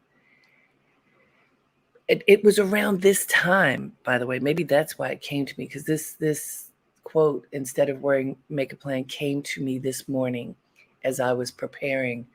it, 2.07 2.23
it 2.27 2.43
was 2.43 2.57
around 2.57 3.01
this 3.01 3.25
time, 3.25 3.93
by 4.03 4.17
the 4.17 4.25
way. 4.25 4.39
Maybe 4.39 4.63
that's 4.63 4.97
why 4.97 5.09
it 5.09 5.21
came 5.21 5.45
to 5.45 5.53
me 5.57 5.65
because 5.65 5.83
this 5.83 6.13
this 6.13 6.66
quote, 7.07 7.47
instead 7.53 7.89
of 7.89 8.01
wearing 8.01 8.35
make 8.49 8.73
a 8.73 8.75
plan, 8.75 9.05
came 9.05 9.41
to 9.41 9.63
me 9.63 9.79
this 9.79 10.09
morning 10.09 10.53
as 11.05 11.21
I 11.21 11.31
was 11.31 11.51
preparing 11.51 12.27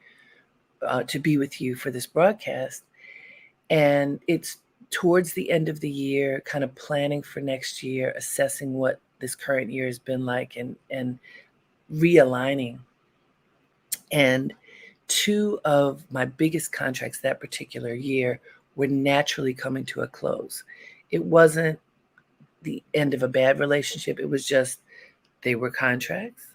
uh, 0.80 1.02
to 1.02 1.18
be 1.18 1.36
with 1.36 1.60
you 1.60 1.74
for 1.74 1.90
this 1.90 2.06
broadcast. 2.06 2.82
And 3.68 4.18
it's 4.26 4.56
towards 4.90 5.34
the 5.34 5.50
end 5.50 5.68
of 5.68 5.80
the 5.80 5.90
year, 5.90 6.40
kind 6.46 6.64
of 6.64 6.74
planning 6.74 7.22
for 7.22 7.40
next 7.40 7.82
year, 7.82 8.14
assessing 8.16 8.72
what 8.72 8.98
this 9.20 9.34
current 9.34 9.70
year 9.70 9.84
has 9.84 9.98
been 9.98 10.24
like 10.24 10.56
and 10.56 10.74
and 10.90 11.18
realigning 11.92 12.78
and 14.10 14.54
two 15.06 15.60
of 15.66 16.02
my 16.10 16.24
biggest 16.24 16.72
contracts 16.72 17.20
that 17.20 17.40
particular 17.40 17.92
year 17.92 18.40
were 18.74 18.86
naturally 18.86 19.52
coming 19.52 19.84
to 19.84 20.00
a 20.00 20.08
close 20.08 20.64
it 21.10 21.22
wasn't 21.22 21.78
the 22.62 22.82
end 22.94 23.14
of 23.14 23.22
a 23.22 23.28
bad 23.28 23.58
relationship 23.58 24.18
it 24.18 24.28
was 24.28 24.46
just 24.46 24.80
they 25.42 25.54
were 25.54 25.70
contracts 25.70 26.46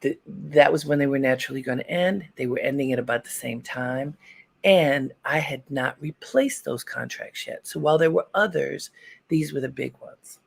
the, 0.00 0.16
that 0.26 0.70
was 0.70 0.86
when 0.86 0.98
they 0.98 1.06
were 1.06 1.18
naturally 1.18 1.62
going 1.62 1.78
to 1.78 1.90
end 1.90 2.24
they 2.36 2.46
were 2.46 2.58
ending 2.60 2.92
at 2.92 2.98
about 2.98 3.24
the 3.24 3.30
same 3.30 3.60
time 3.60 4.16
and 4.62 5.12
i 5.24 5.38
had 5.38 5.62
not 5.70 6.00
replaced 6.00 6.64
those 6.64 6.84
contracts 6.84 7.46
yet 7.46 7.66
so 7.66 7.80
while 7.80 7.98
there 7.98 8.10
were 8.10 8.26
others 8.34 8.90
these 9.28 9.52
were 9.52 9.60
the 9.60 9.68
big 9.68 9.94
ones 10.00 10.38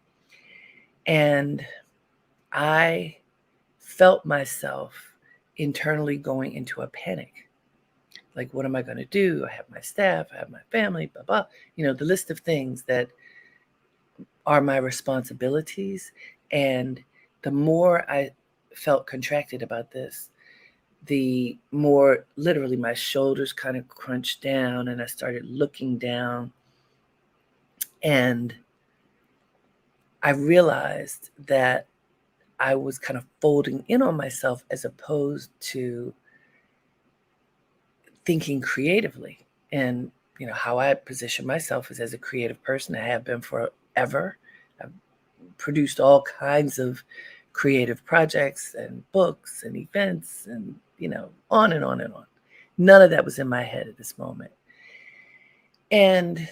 and 1.08 1.66
I 2.52 3.18
felt 3.80 4.26
myself 4.26 4.94
internally 5.56 6.18
going 6.18 6.52
into 6.52 6.82
a 6.82 6.88
panic. 6.88 7.50
Like, 8.36 8.54
what 8.54 8.66
am 8.66 8.76
I 8.76 8.84
going 8.84 8.98
to 8.98 9.06
do? 9.06 9.46
I 9.50 9.54
have 9.56 9.66
my 9.70 9.82
staff, 9.82 10.28
I 10.32 10.38
have 10.38 10.52
my 10.52 10.60
family, 10.72 11.08
blah, 11.08 11.24
blah. 11.24 11.46
You 11.76 11.88
know, 11.88 11.94
the 11.94 12.06
list 12.06 12.30
of 12.30 12.40
things 12.40 12.84
that 12.84 13.10
are 14.48 14.62
my 14.62 14.78
responsibilities. 14.78 16.14
And 16.52 17.04
the 17.44 17.52
more 17.52 18.10
I 18.10 18.32
felt 18.74 19.06
contracted 19.06 19.62
about 19.62 19.92
this, 19.92 20.30
the 21.06 21.58
more 21.72 22.26
literally 22.38 22.78
my 22.78 22.94
shoulders 22.94 23.54
kind 23.54 23.78
of 23.78 23.88
crunched 23.88 24.42
down 24.42 24.88
and 24.88 25.02
I 25.02 25.06
started 25.06 25.46
looking 25.46 25.98
down. 25.98 26.52
And 28.04 28.56
I 30.24 30.32
realized 30.32 31.30
that 31.48 31.88
I 32.60 32.74
was 32.76 32.98
kind 32.98 33.18
of 33.18 33.26
folding 33.42 33.84
in 33.90 34.02
on 34.02 34.16
myself 34.16 34.64
as 34.72 34.86
opposed 34.86 35.52
to 35.72 36.14
thinking 38.26 38.62
creatively. 38.62 39.40
And, 39.72 40.12
you 40.40 40.48
know, 40.48 40.54
how 40.54 40.80
I 40.80 40.94
position 40.94 41.46
myself 41.46 41.92
is 41.92 42.00
as 42.00 42.14
a 42.14 42.18
creative 42.18 42.62
person. 42.64 42.96
I 42.96 43.06
have 43.06 43.24
been 43.24 43.42
forever. 43.98 44.38
I've 44.82 44.92
produced 45.58 46.00
all 46.00 46.22
kinds 46.22 46.80
of 46.80 47.04
creative 47.54 48.06
projects 48.06 48.76
and 48.76 49.10
books 49.12 49.64
and 49.64 49.76
events 49.76 50.46
and, 50.46 50.76
you 50.98 51.10
know, 51.10 51.30
on 51.50 51.74
and 51.74 51.84
on 51.84 52.02
and 52.02 52.14
on. 52.14 52.26
None 52.78 53.02
of 53.02 53.10
that 53.10 53.26
was 53.26 53.40
in 53.40 53.48
my 53.48 53.64
head 53.64 53.88
at 53.88 53.98
this 53.98 54.18
moment. 54.18 54.52
And 55.90 56.48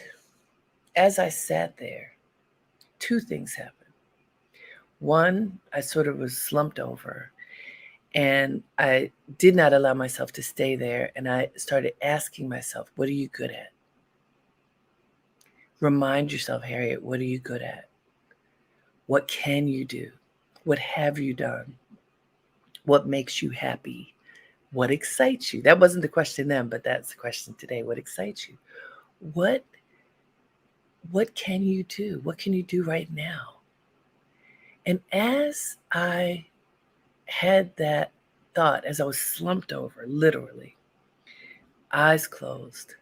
as 0.96 1.20
I 1.20 1.30
sat 1.30 1.78
there, 1.78 2.14
two 3.00 3.20
things 3.20 3.54
happened. 3.54 3.74
One, 5.00 5.60
I 5.74 5.82
sort 5.82 6.08
of 6.08 6.18
was 6.18 6.38
slumped 6.38 6.80
over 6.80 7.32
and 8.16 8.64
I 8.80 9.12
did 9.38 9.56
not 9.56 9.74
allow 9.74 9.94
myself 9.94 10.32
to 10.34 10.42
stay 10.42 10.76
there. 10.76 11.12
And 11.16 11.30
I 11.30 11.52
started 11.58 11.94
asking 12.02 12.50
myself, 12.50 12.90
what 12.96 13.10
are 13.10 13.12
you 13.12 13.28
good 13.28 13.52
at? 13.52 13.75
Remind 15.82 16.32
yourself, 16.32 16.64
Harriette, 16.64 17.02
what 17.02 17.20
are 17.20 17.26
you 17.26 17.40
good 17.40 17.62
at? 17.62 17.90
What 19.08 19.28
can 19.28 19.68
you 19.68 19.86
do? 19.86 20.12
What 20.64 20.80
have 20.80 21.20
you 21.20 21.34
done? 21.34 21.78
What 22.86 23.08
makes 23.08 23.42
you 23.42 23.50
happy? 23.50 24.16
What 24.72 24.92
excites 24.92 25.54
you? 25.54 25.62
That 25.62 25.80
wasn't 25.80 26.02
the 26.02 26.08
question 26.08 26.48
then, 26.48 26.70
but 26.70 26.84
that's 26.84 27.10
the 27.10 27.16
question 27.16 27.54
today. 27.56 27.84
What 27.84 27.98
excites 27.98 28.48
you? 28.48 28.58
What 29.34 29.64
what 31.12 31.36
can 31.36 31.62
you 31.62 31.84
do? 31.84 32.20
What 32.24 32.38
can 32.38 32.52
you 32.54 32.64
do 32.64 32.84
right 32.84 33.12
now? 33.14 33.58
And 34.86 35.00
as 35.12 35.78
I 35.92 36.46
had 37.26 37.76
that 37.78 38.12
thought, 38.56 38.86
as 38.86 39.00
I 39.00 39.06
was 39.06 39.20
slumped 39.20 39.72
over, 39.72 40.06
literally, 40.08 40.76
eyes 41.92 42.28
closed, 42.28 42.96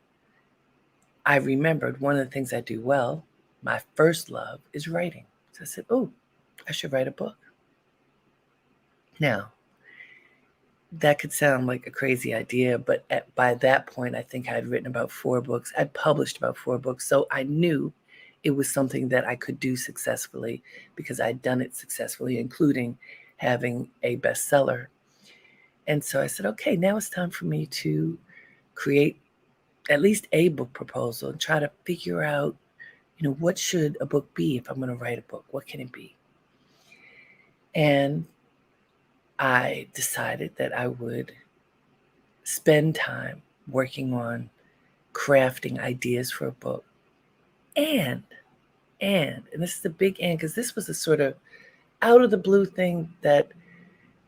I 1.25 1.37
remembered 1.37 2.01
one 2.01 2.17
of 2.17 2.25
the 2.25 2.31
things 2.31 2.53
I 2.53 2.61
do 2.61 2.81
well, 2.81 3.23
my 3.61 3.81
first 3.95 4.29
love, 4.29 4.59
is 4.73 4.87
writing. 4.87 5.25
So 5.53 5.59
I 5.61 5.65
said, 5.65 5.85
Oh, 5.89 6.11
I 6.67 6.71
should 6.71 6.91
write 6.91 7.07
a 7.07 7.11
book. 7.11 7.37
Now, 9.19 9.51
that 10.91 11.19
could 11.19 11.33
sound 11.33 11.65
like 11.65 11.87
a 11.87 11.91
crazy 11.91 12.33
idea, 12.33 12.77
but 12.77 13.03
at, 13.09 13.33
by 13.35 13.55
that 13.55 13.87
point, 13.87 14.15
I 14.15 14.21
think 14.21 14.47
I 14.47 14.53
had 14.53 14.67
written 14.67 14.87
about 14.87 15.11
four 15.11 15.41
books. 15.41 15.73
I'd 15.77 15.93
published 15.93 16.37
about 16.37 16.57
four 16.57 16.77
books. 16.77 17.07
So 17.07 17.27
I 17.31 17.43
knew 17.43 17.91
it 18.43 18.51
was 18.51 18.71
something 18.71 19.07
that 19.09 19.25
I 19.25 19.35
could 19.35 19.59
do 19.59 19.75
successfully 19.75 20.61
because 20.95 21.19
I'd 21.19 21.41
done 21.41 21.61
it 21.61 21.75
successfully, 21.75 22.37
including 22.37 22.97
having 23.37 23.89
a 24.03 24.17
bestseller. 24.17 24.87
And 25.87 26.03
so 26.03 26.21
I 26.21 26.27
said, 26.27 26.45
okay, 26.45 26.75
now 26.75 26.97
it's 26.97 27.09
time 27.09 27.31
for 27.31 27.45
me 27.45 27.65
to 27.67 28.17
create 28.75 29.19
at 29.89 30.01
least 30.01 30.27
a 30.31 30.49
book 30.49 30.71
proposal 30.73 31.29
and 31.29 31.39
try 31.39 31.59
to 31.59 31.71
figure 31.85 32.23
out, 32.23 32.55
you 33.17 33.27
know, 33.27 33.35
what 33.35 33.57
should 33.57 33.97
a 34.01 34.05
book 34.05 34.33
be 34.33 34.57
if 34.57 34.69
I'm 34.69 34.77
going 34.77 34.89
to 34.89 34.95
write 34.95 35.19
a 35.19 35.23
book? 35.23 35.45
What 35.51 35.65
can 35.67 35.81
it 35.81 35.91
be? 35.91 36.15
And 37.75 38.25
I 39.39 39.87
decided 39.93 40.55
that 40.57 40.77
I 40.77 40.87
would 40.87 41.33
spend 42.43 42.95
time 42.95 43.41
working 43.67 44.13
on 44.13 44.49
crafting 45.13 45.79
ideas 45.79 46.31
for 46.31 46.47
a 46.47 46.51
book. 46.51 46.85
And, 47.75 48.23
and, 49.01 49.43
and 49.51 49.61
this 49.61 49.75
is 49.75 49.81
the 49.81 49.89
big 49.89 50.17
and, 50.21 50.37
because 50.37 50.55
this 50.55 50.75
was 50.75 50.89
a 50.89 50.93
sort 50.93 51.21
of 51.21 51.35
out 52.01 52.21
of 52.21 52.31
the 52.31 52.37
blue 52.37 52.65
thing 52.65 53.11
that 53.21 53.49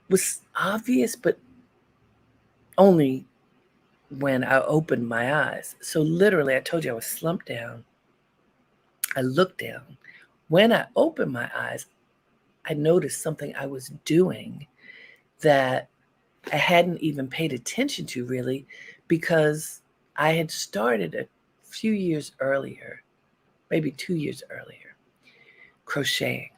was 0.09 0.41
obvious, 0.55 1.15
but 1.15 1.37
only 2.77 3.25
when 4.09 4.43
I 4.43 4.61
opened 4.61 5.07
my 5.07 5.33
eyes. 5.33 5.75
So, 5.81 6.01
literally, 6.01 6.55
I 6.55 6.59
told 6.59 6.83
you 6.85 6.91
I 6.91 6.95
was 6.95 7.05
slumped 7.05 7.47
down. 7.47 7.83
I 9.15 9.21
looked 9.21 9.59
down. 9.59 9.97
When 10.47 10.71
I 10.71 10.85
opened 10.95 11.31
my 11.31 11.49
eyes, 11.55 11.87
I 12.65 12.73
noticed 12.73 13.21
something 13.21 13.55
I 13.55 13.65
was 13.65 13.91
doing 14.05 14.67
that 15.41 15.89
I 16.51 16.57
hadn't 16.57 17.01
even 17.01 17.27
paid 17.27 17.53
attention 17.53 18.05
to 18.07 18.25
really 18.25 18.67
because 19.07 19.81
I 20.15 20.33
had 20.33 20.49
started 20.51 21.15
a 21.15 21.27
few 21.63 21.91
years 21.91 22.31
earlier, 22.39 23.03
maybe 23.69 23.91
two 23.91 24.15
years 24.15 24.43
earlier, 24.49 24.95
crocheting. 25.85 26.49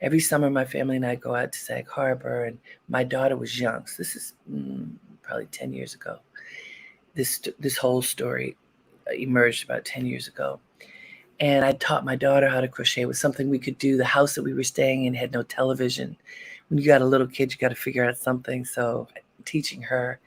Every 0.00 0.20
summer, 0.20 0.50
my 0.50 0.64
family 0.64 0.96
and 0.96 1.06
I 1.06 1.16
go 1.16 1.34
out 1.34 1.52
to 1.52 1.58
Sag 1.58 1.88
Harbor, 1.88 2.44
and 2.44 2.58
my 2.88 3.02
daughter 3.02 3.36
was 3.36 3.58
young. 3.58 3.84
So 3.86 3.94
this 3.98 4.14
is 4.14 4.34
mm, 4.50 4.92
probably 5.22 5.46
10 5.46 5.72
years 5.72 5.94
ago. 5.94 6.20
This, 7.18 7.40
this 7.58 7.76
whole 7.76 8.00
story 8.00 8.56
emerged 9.12 9.64
about 9.64 9.84
10 9.84 10.06
years 10.06 10.28
ago. 10.28 10.60
And 11.40 11.64
I 11.64 11.72
taught 11.72 12.04
my 12.04 12.16
daughter 12.16 12.48
how 12.48 12.60
to 12.60 12.68
crochet. 12.68 13.02
It 13.02 13.08
was 13.08 13.20
something 13.20 13.50
we 13.50 13.58
could 13.58 13.78
do. 13.78 13.96
The 13.96 14.04
house 14.04 14.34
that 14.34 14.42
we 14.42 14.54
were 14.54 14.64
staying 14.64 15.04
in 15.04 15.14
had 15.14 15.32
no 15.32 15.42
television 15.42 16.16
when 16.68 16.78
you 16.78 16.86
got 16.86 17.02
a 17.02 17.06
little 17.06 17.26
kid, 17.26 17.52
you 17.52 17.58
got 17.58 17.70
to 17.70 17.74
figure 17.74 18.04
out 18.04 18.18
something. 18.18 18.64
So 18.64 19.08
teaching 19.44 19.82
her. 19.82 20.20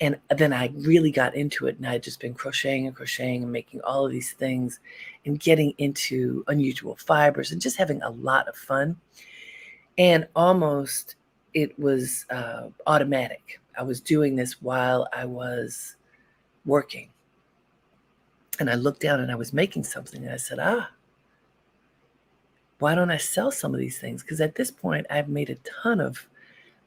And 0.00 0.18
then 0.30 0.52
I 0.52 0.72
really 0.74 1.12
got 1.12 1.34
into 1.34 1.66
it 1.66 1.76
and 1.76 1.86
I 1.86 1.92
had 1.92 2.02
just 2.02 2.18
been 2.18 2.34
crocheting 2.34 2.86
and 2.86 2.96
crocheting 2.96 3.44
and 3.44 3.52
making 3.52 3.80
all 3.82 4.04
of 4.04 4.10
these 4.10 4.32
things 4.32 4.80
and 5.24 5.38
getting 5.38 5.74
into 5.78 6.44
unusual 6.48 6.96
fibers 6.96 7.52
and 7.52 7.60
just 7.60 7.76
having 7.76 8.02
a 8.02 8.10
lot 8.10 8.48
of 8.48 8.56
fun. 8.56 8.96
And 9.98 10.26
almost 10.34 11.16
it 11.54 11.78
was 11.78 12.26
uh, 12.30 12.68
automatic. 12.86 13.60
I 13.78 13.82
was 13.84 14.00
doing 14.00 14.34
this 14.34 14.60
while 14.60 15.06
I 15.12 15.24
was 15.24 15.96
working. 16.64 17.10
And 18.58 18.70
I 18.70 18.74
looked 18.74 19.00
down 19.00 19.20
and 19.20 19.30
I 19.30 19.34
was 19.34 19.52
making 19.52 19.84
something 19.84 20.22
and 20.22 20.32
I 20.32 20.36
said, 20.36 20.58
ah, 20.60 20.90
why 22.78 22.94
don't 22.94 23.10
I 23.10 23.16
sell 23.16 23.50
some 23.50 23.74
of 23.74 23.80
these 23.80 23.98
things? 23.98 24.22
Because 24.22 24.40
at 24.40 24.56
this 24.56 24.70
point, 24.70 25.06
I've 25.08 25.28
made 25.28 25.50
a 25.50 25.54
ton 25.82 26.00
of 26.00 26.26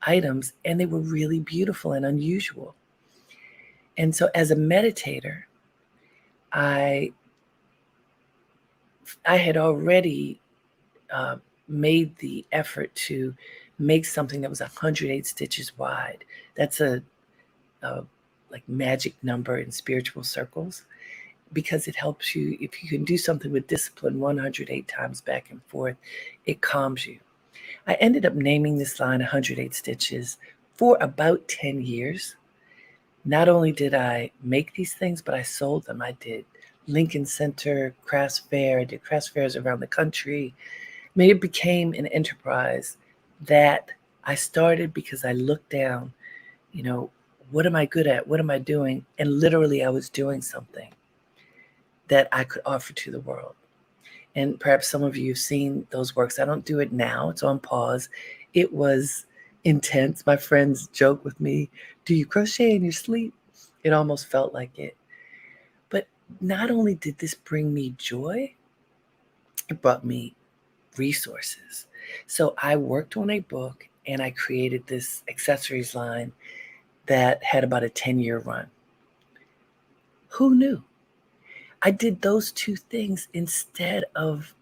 items 0.01 0.53
and 0.63 0.79
they 0.79 0.85
were 0.85 0.99
really 0.99 1.39
beautiful 1.39 1.93
and 1.93 2.05
unusual. 2.05 2.75
And 3.97 4.13
so, 4.13 4.29
as 4.35 4.51
a 4.51 4.55
meditator, 4.55 5.43
I 6.51 7.13
I 9.25 9.37
had 9.37 9.57
already 9.57 10.41
uh, 11.11 11.37
made 11.67 12.17
the 12.17 12.45
effort 12.51 12.93
to 12.95 13.33
make 13.79 14.05
something 14.05 14.41
that 14.41 14.49
was 14.49 14.59
108 14.59 15.25
stitches 15.25 15.77
wide. 15.77 16.25
That's 16.55 16.81
a, 16.81 17.03
a 17.81 18.03
like 18.55 18.67
magic 18.69 19.13
number 19.21 19.57
in 19.57 19.69
spiritual 19.69 20.23
circles 20.23 20.85
because 21.51 21.89
it 21.89 21.95
helps 21.97 22.33
you. 22.33 22.57
If 22.61 22.81
you 22.81 22.87
can 22.87 23.03
do 23.03 23.17
something 23.17 23.51
with 23.51 23.67
discipline 23.67 24.17
108 24.17 24.87
times 24.87 25.19
back 25.19 25.51
and 25.51 25.61
forth, 25.67 25.97
it 26.45 26.61
calms 26.61 27.05
you. 27.05 27.19
I 27.85 27.95
ended 27.95 28.25
up 28.25 28.33
naming 28.33 28.77
this 28.77 28.97
line 28.97 29.19
108 29.19 29.75
Stitches 29.75 30.37
for 30.75 30.97
about 31.01 31.45
10 31.49 31.81
years. 31.81 32.37
Not 33.25 33.49
only 33.49 33.73
did 33.73 33.93
I 33.93 34.31
make 34.41 34.73
these 34.73 34.93
things, 34.93 35.21
but 35.21 35.35
I 35.35 35.41
sold 35.41 35.85
them. 35.85 36.01
I 36.01 36.13
did 36.21 36.45
Lincoln 36.87 37.25
Center, 37.25 37.93
Crafts 38.05 38.39
Fair, 38.39 38.79
I 38.79 38.85
did 38.85 39.03
crafts 39.03 39.27
fairs 39.27 39.57
around 39.57 39.81
the 39.81 39.87
country. 39.87 40.53
I 40.57 41.11
mean, 41.15 41.29
it 41.29 41.41
became 41.41 41.93
an 41.93 42.07
enterprise 42.07 42.95
that 43.41 43.89
I 44.23 44.35
started 44.35 44.93
because 44.93 45.25
I 45.25 45.33
looked 45.33 45.71
down, 45.71 46.13
you 46.71 46.83
know, 46.83 47.09
what 47.51 47.65
am 47.65 47.75
I 47.75 47.85
good 47.85 48.07
at? 48.07 48.27
What 48.27 48.39
am 48.39 48.49
I 48.49 48.57
doing? 48.57 49.05
And 49.17 49.39
literally, 49.39 49.83
I 49.83 49.89
was 49.89 50.09
doing 50.09 50.41
something 50.41 50.89
that 52.07 52.27
I 52.31 52.43
could 52.43 52.61
offer 52.65 52.93
to 52.93 53.11
the 53.11 53.19
world. 53.21 53.55
And 54.35 54.59
perhaps 54.59 54.87
some 54.89 55.03
of 55.03 55.15
you 55.15 55.31
have 55.31 55.37
seen 55.37 55.87
those 55.91 56.15
works. 56.15 56.39
I 56.39 56.45
don't 56.45 56.65
do 56.65 56.79
it 56.79 56.91
now, 56.91 57.29
it's 57.29 57.43
on 57.43 57.59
pause. 57.59 58.09
It 58.53 58.71
was 58.71 59.25
intense. 59.63 60.25
My 60.25 60.37
friends 60.37 60.87
joke 60.87 61.23
with 61.23 61.39
me, 61.39 61.69
Do 62.03 62.15
you 62.15 62.25
crochet 62.25 62.75
in 62.75 62.83
your 62.83 62.91
sleep? 62.91 63.33
It 63.83 63.93
almost 63.93 64.27
felt 64.27 64.53
like 64.53 64.77
it. 64.77 64.97
But 65.89 66.07
not 66.41 66.71
only 66.71 66.95
did 66.95 67.17
this 67.17 67.33
bring 67.33 67.73
me 67.73 67.95
joy, 67.97 68.53
it 69.69 69.81
brought 69.81 70.05
me 70.05 70.35
resources. 70.97 71.87
So 72.27 72.55
I 72.57 72.75
worked 72.75 73.17
on 73.17 73.29
a 73.29 73.39
book 73.39 73.87
and 74.07 74.21
I 74.21 74.31
created 74.31 74.85
this 74.85 75.23
accessories 75.27 75.95
line 75.95 76.31
that 77.07 77.43
had 77.43 77.63
about 77.63 77.83
a 77.83 77.89
10 77.89 78.19
year 78.19 78.39
run. 78.39 78.69
Who 80.29 80.55
knew? 80.55 80.83
I 81.81 81.91
did 81.91 82.21
those 82.21 82.51
two 82.51 82.75
things 82.75 83.27
instead 83.33 84.05
of 84.15 84.53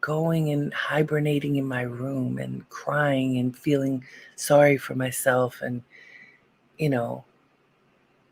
going 0.00 0.50
and 0.50 0.72
hibernating 0.72 1.56
in 1.56 1.66
my 1.66 1.82
room 1.82 2.38
and 2.38 2.68
crying 2.68 3.38
and 3.38 3.56
feeling 3.56 4.04
sorry 4.36 4.76
for 4.76 4.94
myself 4.94 5.62
and, 5.62 5.82
you 6.78 6.88
know, 6.88 7.24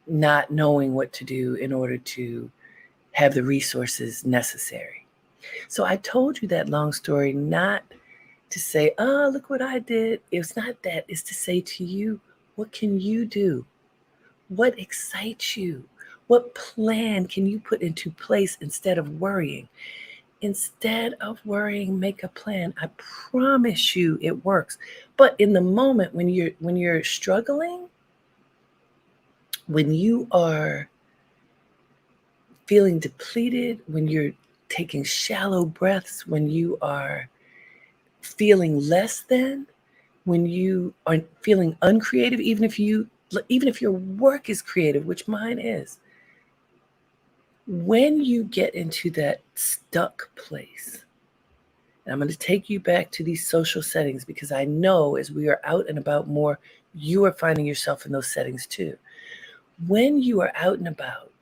not 0.07 0.51
knowing 0.51 0.95
what 0.95 1.13
to 1.15 1.25
do 1.25 1.55
in 1.55 1.73
order 1.73 1.99
to 1.99 2.51
have 3.13 3.35
the 3.35 3.43
resources 3.43 4.25
necessary. 4.25 5.07
So 5.69 5.85
I 5.85 5.97
told 5.97 6.41
you 6.41 6.49
that 6.49 6.69
long 6.69 6.93
story 6.93 7.33
not 7.33 7.83
to 8.51 8.59
say, 8.59 8.95
oh, 8.99 9.31
look 9.33 9.51
what 9.51 9.63
I 9.63 9.79
did. 9.79 10.21
It's 10.31 10.57
not 10.57 10.83
that. 10.83 11.05
It's 11.09 11.23
to 11.25 11.35
say 11.35 11.61
to 11.61 11.85
you, 11.85 12.21
what 12.59 12.73
can 12.73 13.01
you 13.01 13.25
do? 13.25 13.65
What 14.49 14.77
excites 14.81 15.57
you? 15.57 15.85
What 16.27 16.57
plan 16.57 17.27
can 17.27 17.47
you 17.47 17.61
put 17.61 17.83
into 17.83 18.11
place 18.11 18.59
instead 18.61 18.99
of 18.99 19.21
worrying? 19.21 19.69
Instead 20.41 21.15
of 21.21 21.39
worrying, 21.47 22.01
make 22.01 22.25
a 22.25 22.29
plan. 22.29 22.75
I 22.83 22.89
promise 22.97 23.95
you 23.95 24.19
it 24.21 24.45
works. 24.45 24.77
But 25.17 25.37
in 25.39 25.53
the 25.53 25.61
moment 25.61 26.13
when 26.13 26.29
you're 26.29 26.51
when 26.59 26.77
you're 26.77 27.05
struggling, 27.05 27.89
when 29.69 29.95
you 29.95 30.27
are 30.33 30.89
feeling 32.67 32.99
depleted, 32.99 33.81
when 33.87 34.09
you're 34.09 34.33
taking 34.69 35.05
shallow 35.05 35.65
breaths, 35.65 36.27
when 36.27 36.51
you 36.51 36.77
are 36.83 37.29
feeling 38.21 38.81
less 38.81 39.21
than, 39.21 39.69
when 40.29 40.45
you 40.45 40.93
are 41.07 41.21
feeling 41.41 41.75
uncreative, 41.83 42.39
even 42.39 42.63
if 42.63 42.79
you 42.79 43.09
even 43.49 43.69
if 43.69 43.81
your 43.81 43.93
work 43.93 44.49
is 44.49 44.63
creative, 44.63 45.07
which 45.07 45.27
mine 45.27 45.59
is, 45.59 45.99
when 47.67 48.23
you 48.23 48.45
get 48.45 48.75
into 48.75 49.11
that 49.11 49.41
stuck 49.55 50.31
place, 50.37 51.05
and 52.05 52.13
I'm 52.13 52.19
going 52.19 52.31
to 52.31 52.39
take 52.39 52.71
you 52.71 52.79
back 52.79 53.11
to 53.13 53.25
these 53.25 53.49
social 53.49 53.83
settings 53.83 54.25
because 54.25 54.53
I 54.53 54.65
know 54.65 55.17
as 55.17 55.31
we 55.31 55.49
are 55.49 55.61
out 55.65 55.89
and 55.89 55.99
about 55.99 56.29
more, 56.29 56.59
you 56.95 57.25
are 57.25 57.33
finding 57.33 57.67
yourself 57.67 58.07
in 58.07 58.13
those 58.13 58.31
settings 58.31 58.67
too. 58.67 58.97
When 59.87 60.21
you 60.21 60.41
are 60.41 60.53
out 60.57 60.79
and 60.79 60.89
about, 60.89 61.33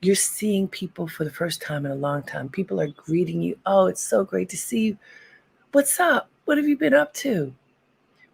you're 0.00 0.14
seeing 0.14 0.68
people 0.68 1.08
for 1.08 1.24
the 1.24 1.30
first 1.30 1.62
time 1.62 1.86
in 1.86 1.92
a 1.92 1.96
long 1.96 2.22
time. 2.22 2.48
People 2.48 2.80
are 2.80 2.88
greeting 2.88 3.40
you. 3.42 3.56
Oh, 3.66 3.86
it's 3.86 4.02
so 4.02 4.24
great 4.24 4.48
to 4.50 4.56
see 4.56 4.86
you. 4.86 4.98
What's 5.72 5.98
up? 5.98 6.28
What 6.44 6.58
have 6.58 6.66
you 6.68 6.76
been 6.76 6.94
up 6.94 7.14
to? 7.14 7.54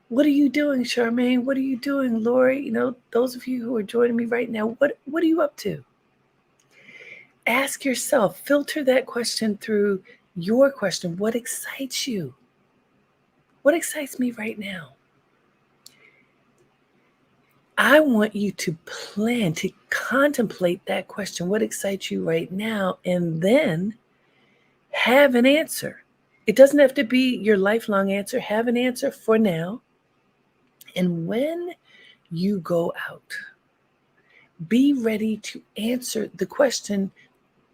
What 0.08 0.24
are 0.24 0.30
you 0.30 0.48
doing, 0.48 0.84
Charmaine? 0.84 1.44
What 1.44 1.56
are 1.56 1.60
you 1.60 1.76
doing, 1.76 2.22
Lori? 2.22 2.64
You 2.64 2.72
know, 2.72 2.96
those 3.10 3.36
of 3.36 3.46
you 3.46 3.62
who 3.62 3.76
are 3.76 3.82
joining 3.82 4.16
me 4.16 4.24
right 4.24 4.48
now, 4.48 4.68
what 4.78 4.98
what 5.04 5.22
are 5.22 5.26
you 5.26 5.42
up 5.42 5.56
to? 5.58 5.84
Ask 7.46 7.84
yourself, 7.84 8.40
filter 8.40 8.82
that 8.84 9.06
question 9.06 9.58
through 9.58 10.02
your 10.36 10.70
question. 10.70 11.16
What 11.16 11.34
excites 11.34 12.06
you? 12.06 12.34
What 13.62 13.74
excites 13.74 14.18
me 14.18 14.30
right 14.32 14.58
now? 14.58 14.94
I 17.76 18.00
want 18.00 18.34
you 18.34 18.50
to 18.52 18.76
plan, 18.86 19.52
to 19.54 19.70
contemplate 19.90 20.84
that 20.86 21.06
question. 21.06 21.48
What 21.48 21.62
excites 21.62 22.10
you 22.10 22.24
right 22.26 22.50
now? 22.50 22.98
And 23.04 23.40
then 23.40 23.96
have 24.90 25.34
an 25.34 25.46
answer. 25.46 26.02
It 26.46 26.56
doesn't 26.56 26.78
have 26.78 26.94
to 26.94 27.04
be 27.04 27.36
your 27.36 27.56
lifelong 27.56 28.10
answer. 28.10 28.40
Have 28.40 28.68
an 28.68 28.76
answer 28.76 29.10
for 29.10 29.38
now. 29.38 29.82
And 30.96 31.26
when 31.26 31.72
you 32.30 32.60
go 32.60 32.92
out, 33.10 33.32
be 34.68 34.92
ready 34.92 35.36
to 35.38 35.62
answer 35.76 36.30
the 36.34 36.46
question 36.46 37.10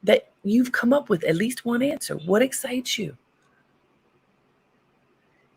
that 0.03 0.31
you've 0.43 0.73
come 0.73 0.93
up 0.93 1.09
with, 1.09 1.25
at 1.25 1.37
least 1.37 1.65
one 1.65 1.83
answer. 1.83 2.17
What 2.17 2.43
excites 2.43 2.99
you? 2.99 3.17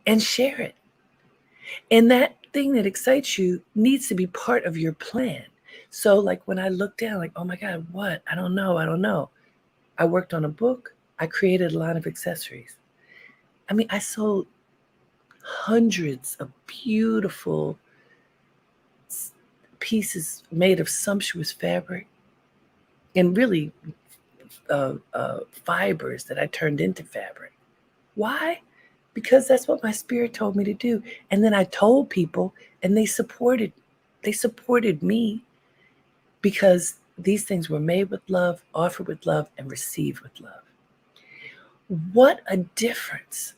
And 0.06 0.24
share 0.24 0.60
it. 0.62 0.76
And 1.92 2.10
that 2.12 2.38
thing 2.54 2.74
that 2.74 2.86
excites 2.86 3.38
you 3.38 3.62
needs 3.76 4.08
to 4.08 4.16
be 4.16 4.28
part 4.28 4.66
of 4.66 4.78
your 4.78 4.94
plan. 4.94 5.44
So, 5.90 6.16
like 6.16 6.42
when 6.48 6.60
I 6.60 6.70
look 6.70 6.98
down, 6.98 7.20
like, 7.20 7.34
oh 7.36 7.44
my 7.44 7.56
God, 7.58 7.86
what? 7.92 8.24
I 8.32 8.36
don't 8.36 8.56
know. 8.56 8.78
I 8.78 8.86
don't 8.86 9.02
know. 9.02 9.30
I 9.98 10.06
worked 10.06 10.34
on 10.34 10.46
a 10.46 10.50
book. 10.50 10.94
I 11.20 11.28
created 11.28 11.74
a 11.74 11.78
line 11.78 11.98
of 11.98 12.08
accessories. 12.08 12.78
I 13.70 13.74
mean, 13.74 13.88
I 13.90 14.00
sold 14.00 14.48
hundreds 15.48 16.36
of 16.36 16.52
beautiful 16.66 17.78
pieces 19.80 20.44
made 20.52 20.80
of 20.80 20.90
sumptuous 20.90 21.52
fabric 21.52 22.08
and 23.16 23.38
really 23.38 23.72
uh, 24.70 24.96
uh, 25.14 25.40
fibers 25.52 26.26
that 26.26 26.40
I 26.40 26.48
turned 26.48 26.82
into 26.82 27.04
fabric. 27.04 27.54
Why? 28.16 28.62
because 29.18 29.48
that's 29.48 29.68
what 29.68 29.82
my 29.82 29.92
spirit 29.92 30.32
told 30.32 30.56
me 30.56 30.64
to 30.64 30.76
do. 30.76 31.02
And 31.32 31.44
then 31.44 31.52
I 31.52 31.64
told 31.64 32.08
people 32.08 32.54
and 32.84 32.96
they 32.96 33.08
supported 33.08 33.74
they 34.22 34.32
supported 34.32 35.02
me 35.02 35.44
because 36.42 37.00
these 37.18 37.44
things 37.44 37.68
were 37.68 37.80
made 37.80 38.12
with 38.12 38.22
love, 38.28 38.64
offered 38.76 39.08
with 39.08 39.26
love 39.26 39.50
and 39.58 39.72
received 39.72 40.20
with 40.20 40.40
love. 40.40 40.62
What 42.14 42.42
a 42.46 42.58
difference. 42.58 43.56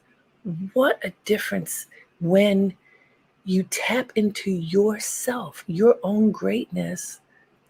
Mm-hmm. 0.49 0.67
What 0.73 0.99
a 1.03 1.13
difference 1.25 1.87
when 2.19 2.75
you 3.45 3.63
tap 3.63 4.11
into 4.15 4.51
yourself, 4.51 5.63
your 5.67 5.97
own 6.03 6.31
greatness. 6.31 7.21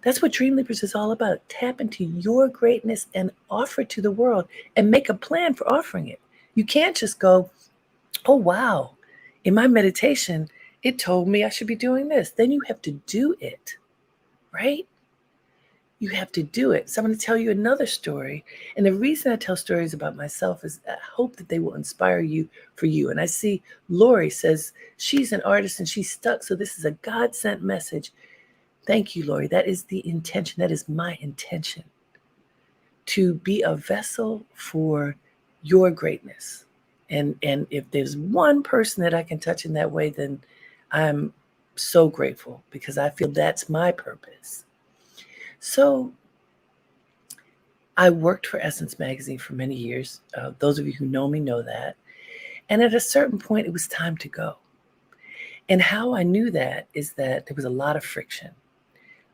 That's 0.02 0.22
what 0.22 0.32
Dream 0.32 0.56
Leapers 0.56 0.84
is 0.84 0.96
all 0.96 1.12
about. 1.12 1.48
Tap 1.50 1.82
into 1.82 2.06
your 2.06 2.48
greatness 2.48 3.08
and 3.14 3.32
offer 3.50 3.82
it 3.82 3.90
to 3.92 4.02
the 4.02 4.12
world 4.12 4.48
and 4.76 4.90
make 4.90 5.10
a 5.10 5.14
plan 5.14 5.54
for 5.54 5.72
offering 5.72 6.08
it. 6.08 6.20
You 6.56 6.66
can't 6.66 6.96
just 6.96 7.20
go, 7.20 7.50
oh, 8.26 8.36
wow, 8.36 8.92
in 9.44 9.54
my 9.54 9.68
meditation, 9.68 10.50
it 10.84 11.00
told 11.00 11.28
me 11.28 11.44
I 11.44 11.50
should 11.50 11.68
be 11.68 11.76
doing 11.76 12.08
this. 12.08 12.32
Then 12.32 12.52
you 12.52 12.62
have 12.68 12.82
to 12.84 12.92
do 12.92 13.36
it, 13.40 13.76
right? 14.54 14.88
You 16.00 16.10
have 16.10 16.32
to 16.34 16.44
do 16.44 16.72
it. 16.72 16.90
So 16.90 17.02
I'm 17.02 17.08
going 17.08 17.18
to 17.18 17.26
tell 17.26 17.38
you 17.38 17.52
another 17.52 17.86
story. 17.86 18.46
And 18.78 18.86
the 18.86 18.94
reason 18.94 19.32
I 19.32 19.36
tell 19.36 19.58
stories 19.58 19.94
about 19.94 20.16
myself 20.16 20.64
is 20.64 20.80
I 20.88 20.96
hope 21.14 21.36
that 21.36 21.50
they 21.50 21.60
will 21.60 21.74
inspire 21.76 22.22
you 22.22 22.48
for 22.76 22.86
you. 22.86 23.10
And 23.10 23.20
I 23.20 23.26
see 23.26 23.62
Lori 23.90 24.30
says 24.30 24.72
she's 24.98 25.34
an 25.34 25.42
artist 25.42 25.80
and 25.80 25.90
she's 25.90 26.12
stuck. 26.12 26.44
So 26.44 26.56
this 26.56 26.78
is 26.80 26.86
a 26.86 26.92
God 26.92 27.36
sent 27.36 27.62
message. 27.62 28.14
Thank 28.88 29.16
you, 29.16 29.26
Lori. 29.26 29.48
That 29.48 29.68
is 29.68 29.84
the 29.84 30.08
intention. 30.08 30.62
That 30.62 30.72
is 30.72 30.88
my 30.88 31.18
intention 31.20 31.84
to 33.08 33.34
be 33.36 33.64
a 33.64 33.76
vessel 33.76 34.46
for 34.54 35.16
your 35.64 35.90
greatness 35.92 36.66
and 37.10 37.36
and 37.42 37.66
if 37.72 37.90
there's 37.92 38.16
one 38.16 38.62
person 38.62 39.04
that 39.04 39.14
i 39.14 39.24
can 39.24 39.40
touch 39.40 39.66
in 39.66 39.74
that 39.74 39.92
way 39.92 40.10
then 40.10 40.40
i'm 40.92 41.34
so 41.76 42.08
grateful 42.08 42.64
because 42.70 42.98
i 42.98 43.10
feel 43.10 43.28
that's 43.30 43.68
my 43.68 43.92
purpose 43.92 44.66
so 45.60 46.12
i 47.98 48.10
worked 48.10 48.48
for 48.48 48.60
essence 48.60 48.98
magazine 48.98 49.38
for 49.38 49.54
many 49.54 49.76
years. 49.76 50.22
Uh, 50.38 50.52
those 50.60 50.80
of 50.80 50.88
you 50.88 50.94
who 50.94 51.06
know 51.06 51.28
me 51.28 51.40
know 51.40 51.62
that. 51.62 51.96
And 52.70 52.82
at 52.82 52.94
a 52.94 53.00
certain 53.00 53.40
point 53.40 53.68
it 53.68 53.74
was 53.74 53.88
time 53.88 54.16
to 54.18 54.30
go. 54.30 54.58
And 55.68 55.82
how 55.82 56.16
i 56.16 56.24
knew 56.24 56.50
that 56.52 56.88
is 56.94 57.14
that 57.14 57.46
there 57.46 57.56
was 57.56 57.66
a 57.66 57.70
lot 57.70 57.96
of 57.96 58.04
friction 58.04 58.52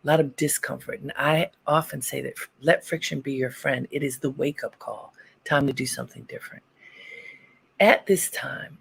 a 0.03 0.07
lot 0.07 0.19
of 0.19 0.35
discomfort. 0.35 1.01
And 1.01 1.11
i 1.17 1.49
often 1.67 2.01
say 2.01 2.21
that 2.21 2.35
let 2.61 2.85
friction 2.85 3.21
be 3.21 3.33
your 3.33 3.51
friend. 3.51 3.87
It 3.91 4.03
is 4.03 4.19
the 4.19 4.31
wake 4.31 4.63
up 4.63 4.77
call. 4.79 5.13
Time 5.43 5.67
to 5.67 5.73
do 5.73 5.85
something 5.85 6.23
different. 6.23 6.63
At 7.79 8.05
this 8.07 8.31
time, 8.31 8.79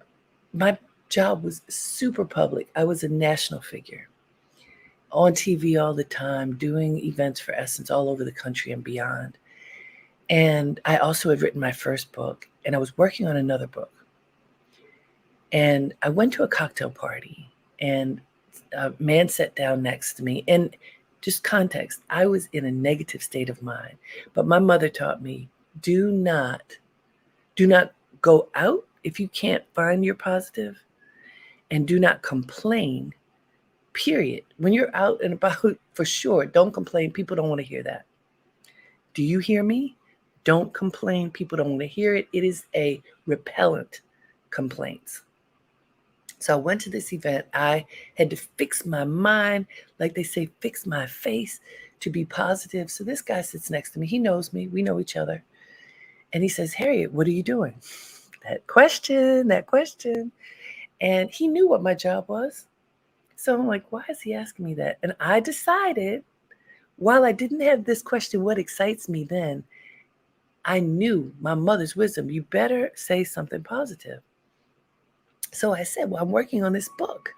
my 0.52 0.78
job 1.09 1.42
was 1.44 1.62
super 1.68 2.24
public. 2.24 2.68
I 2.74 2.85
was 2.85 3.02
a 3.04 3.09
national 3.09 3.61
figure 3.61 4.09
on 5.14 5.33
TV 5.33 5.83
all 5.83 5.94
the 5.94 6.05
time, 6.05 6.57
doing 6.57 6.98
events 6.98 7.40
for 7.40 7.53
Essence 7.55 7.90
all 7.90 8.11
over 8.11 8.24
the 8.24 8.33
country 8.33 8.72
and 8.72 8.85
beyond. 8.85 9.38
And 10.29 10.81
I 10.85 10.98
also 10.98 11.31
had 11.31 11.40
written 11.40 11.61
my 11.61 11.72
first 11.72 12.12
book, 12.12 12.48
and 12.64 12.74
I 12.74 12.79
was 12.79 12.96
working 12.98 13.27
on 13.27 13.37
another 13.37 13.66
book. 13.66 13.92
And 15.53 15.94
I 16.03 16.09
went 16.09 16.33
to 16.35 16.42
a 16.42 16.48
cocktail 16.48 16.90
party, 16.90 17.48
and 17.81 18.20
uh, 18.77 18.90
a 18.98 19.03
man 19.03 19.29
sat 19.29 19.55
down 19.55 19.83
next 19.83 20.14
to 20.14 20.24
me. 20.24 20.44
And 20.48 20.77
just 21.20 21.44
context, 21.44 22.03
I 22.11 22.27
was 22.27 22.48
in 22.53 22.66
a 22.66 22.70
negative 22.72 23.22
state 23.22 23.48
of 23.48 23.62
mind. 23.62 23.96
But 24.35 24.46
my 24.46 24.59
mother 24.59 24.88
taught 24.88 25.22
me 25.22 25.48
do 25.81 26.11
not, 26.11 26.62
do 27.57 27.66
not 27.66 27.94
Go 28.24 28.48
out 28.55 28.87
if 29.03 29.20
you 29.20 29.29
can't 29.29 29.62
find 29.74 30.03
your 30.03 30.14
positive 30.14 30.83
and 31.70 31.87
do 31.87 32.00
not 32.00 32.22
complain. 32.22 33.12
Period. 33.94 34.44
When 34.59 34.72
you're 34.74 34.94
out 34.94 35.22
and 35.22 35.35
about, 35.35 35.64
for 35.94 36.04
sure, 36.04 36.46
don't 36.46 36.72
complain. 36.72 37.12
People 37.12 37.37
don't 37.37 37.48
want 37.48 37.61
to 37.61 37.66
hear 37.66 37.83
that. 37.85 38.07
Do 39.14 39.22
you 39.22 39.40
hear 39.40 39.62
me? 39.64 39.96
Don't 40.44 40.74
complain. 40.74 41.30
People 41.30 41.59
don't 41.59 41.70
want 41.70 41.83
to 41.83 41.87
hear 41.88 42.14
it. 42.16 42.28
It 42.33 42.44
is 42.44 42.66
a 42.74 43.02
repellent 43.26 44.02
complaints. 44.50 45.22
So 46.38 46.54
I 46.54 46.57
went 46.57 46.83
to 46.83 46.90
this 46.90 47.12
event. 47.12 47.46
I 47.54 47.87
had 48.16 48.30
to 48.30 48.37
fix 48.37 48.85
my 48.87 49.04
mind, 49.04 49.66
like 49.98 50.14
they 50.14 50.24
say, 50.24 50.50
fix 50.61 50.87
my 50.87 51.07
face 51.07 51.61
to 52.00 52.11
be 52.11 52.26
positive. 52.26 52.90
So 52.90 53.04
this 53.04 53.22
guy 53.22 53.42
sits 53.42 53.70
next 53.70 53.92
to 53.92 54.00
me. 54.00 54.07
He 54.07 54.18
knows 54.18 54.52
me. 54.52 54.68
We 54.68 54.83
know 54.83 55.00
each 55.00 55.16
other. 55.16 55.42
And 56.33 56.42
he 56.42 56.50
says, 56.50 56.74
Harriette, 56.74 57.12
what 57.12 57.26
are 57.26 57.33
you 57.33 57.42
doing? 57.44 57.74
that 58.44 58.66
question, 58.66 59.48
that 59.48 59.66
question. 59.66 60.33
And 61.00 61.30
he 61.30 61.48
knew 61.48 61.68
what 61.68 61.83
my 61.83 61.94
job 61.94 62.26
was. 62.28 62.66
So 63.44 63.54
I'm 63.54 63.66
like, 63.66 63.85
why 63.92 64.02
is 64.09 64.22
he 64.22 64.33
asking 64.33 64.64
me 64.64 64.72
that? 64.76 64.96
And 65.02 65.14
I 65.20 65.38
decided, 65.38 66.24
while 66.96 67.26
I 67.26 67.33
didn't 67.33 67.61
have 67.61 67.85
this 67.85 68.00
question, 68.00 68.42
what 68.42 68.59
excites 68.59 69.07
me 69.07 69.24
then, 69.24 69.62
I 70.64 70.80
knew 70.80 71.30
my 71.42 71.52
mother's 71.52 71.94
wisdom. 71.94 72.30
You 72.30 72.40
better 72.44 72.90
say 72.94 73.22
something 73.22 73.62
positive. 73.62 74.22
So 75.52 75.74
I 75.74 75.83
said, 75.83 76.09
Well, 76.09 76.22
I'm 76.22 76.30
working 76.30 76.64
on 76.64 76.72
this 76.72 76.88
book. 76.96 77.35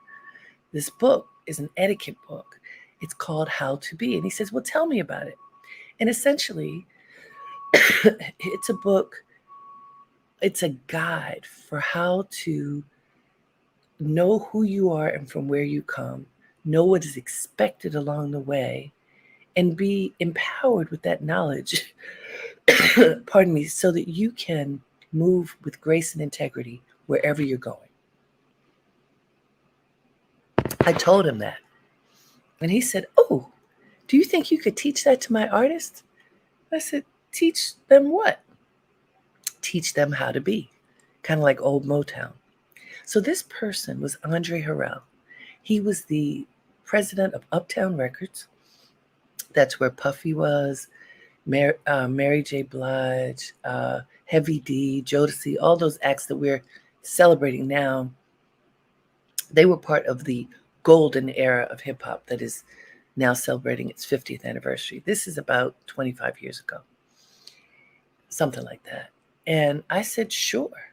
This 0.73 0.91
book 0.91 1.27
is 1.49 1.59
an 1.59 1.71
etiquette 1.77 2.19
book. 2.29 2.61
It's 3.03 3.15
called 3.15 3.49
How 3.49 3.75
to 3.75 3.97
Be. 3.97 4.15
And 4.15 4.23
he 4.23 4.31
says, 4.31 4.53
Well, 4.53 4.63
tell 4.63 4.87
me 4.87 5.01
about 5.01 5.27
it. 5.27 5.37
And 5.99 6.09
essentially, 6.09 6.87
it's 7.75 8.69
a 8.69 8.75
book 8.75 9.25
it's 10.43 10.63
a 10.63 10.69
guide 10.87 11.45
for 11.47 11.81
how 11.81 12.29
to 12.31 12.85
know 13.99 14.41
who 14.41 14.63
you 14.63 14.93
are 14.93 15.09
and 15.09 15.31
from 15.31 15.49
where 15.49 15.63
you 15.63 15.83
come, 15.83 16.27
know 16.65 16.85
what 16.85 17.05
is 17.05 17.17
expected 17.17 17.95
along 17.95 18.31
the 18.31 18.41
way, 18.41 18.93
and 19.57 19.77
be 19.77 20.13
empowered 20.21 20.91
with 20.91 21.03
that 21.03 21.23
knowledge, 21.23 21.95
pardon 23.27 23.55
me, 23.55 23.65
so 23.65 23.91
that 23.93 24.09
you 24.09 24.31
can 24.33 24.81
move 25.13 25.57
with 25.65 25.81
grace 25.81 26.13
and 26.13 26.23
integrity 26.23 26.83
wherever 27.07 27.43
you're 27.43 27.59
going. 27.59 27.79
I 30.81 30.93
told 30.93 31.27
him 31.27 31.39
that. 31.39 31.59
And 32.61 32.71
he 32.71 32.81
said, 32.81 33.07
Oh, 33.17 33.49
do 34.09 34.17
you 34.17 34.25
think 34.25 34.51
you 34.51 34.59
could 34.59 34.77
teach 34.77 35.05
that 35.05 35.21
to 35.23 35.33
my 35.33 35.49
artists? 35.49 36.03
I 36.73 36.79
said, 36.79 37.05
Teach 37.33 37.73
them 37.89 38.11
what? 38.11 38.41
teach 39.67 39.95
them 39.95 40.13
how 40.13 40.31
to 40.31 40.41
be, 40.41 40.71
kind 41.23 41.41
of 41.41 41.45
like 41.45 41.61
old 41.61 41.85
Motown. 41.85 42.33
So 43.07 43.21
this 43.21 43.45
person 43.45 44.01
was 44.01 44.19
Andre 44.25 44.61
Harrell. 44.61 45.03
He 45.63 45.81
was 45.81 46.05
the 46.05 46.45
president 46.85 47.35
of 47.35 47.47
Uptown 47.53 47.97
Records. 47.97 48.49
That's 49.55 49.79
where 49.79 49.91
Puffy 49.91 50.35
was, 50.35 50.89
Mary, 51.47 51.75
uh, 51.87 52.09
Mary 52.09 52.43
J. 52.43 52.63
Blige, 52.63 53.53
uh, 53.63 54.01
Heavy 54.25 54.59
D, 54.59 55.05
Jodeci, 55.07 55.57
all 55.61 55.77
those 55.77 56.01
acts 56.03 56.27
that 56.27 56.37
we're 56.37 56.65
celebrating 57.03 57.69
now. 57.69 58.11
They 59.53 59.67
were 59.67 59.77
part 59.77 60.05
of 60.07 60.25
the 60.25 60.49
golden 60.83 61.31
era 61.31 61.69
of 61.71 61.81
hip 61.81 62.03
hop 62.03 62.27
that 62.27 62.43
is 62.43 62.65
now 63.15 63.35
celebrating 63.35 63.89
its 63.89 64.05
50th 64.05 64.45
anniversary. 64.45 65.01
This 65.07 65.29
is 65.29 65.39
about 65.39 65.77
25 65.87 66.43
years 66.43 66.59
ago, 66.59 66.81
something 68.31 68.65
like 68.65 68.83
that. 68.83 69.11
And 69.47 69.85
I 69.89 70.03
said, 70.03 70.33
sure, 70.33 70.91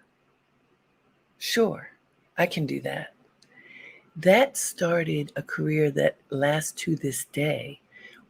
sure, 1.40 1.90
I 2.38 2.46
can 2.46 2.66
do 2.66 2.82
that. 2.82 3.14
That 4.16 4.58
started 4.58 5.32
a 5.36 5.42
career 5.42 5.92
that 5.92 6.18
lasts 6.30 6.72
to 6.84 6.96
this 6.96 7.26
day, 7.26 7.80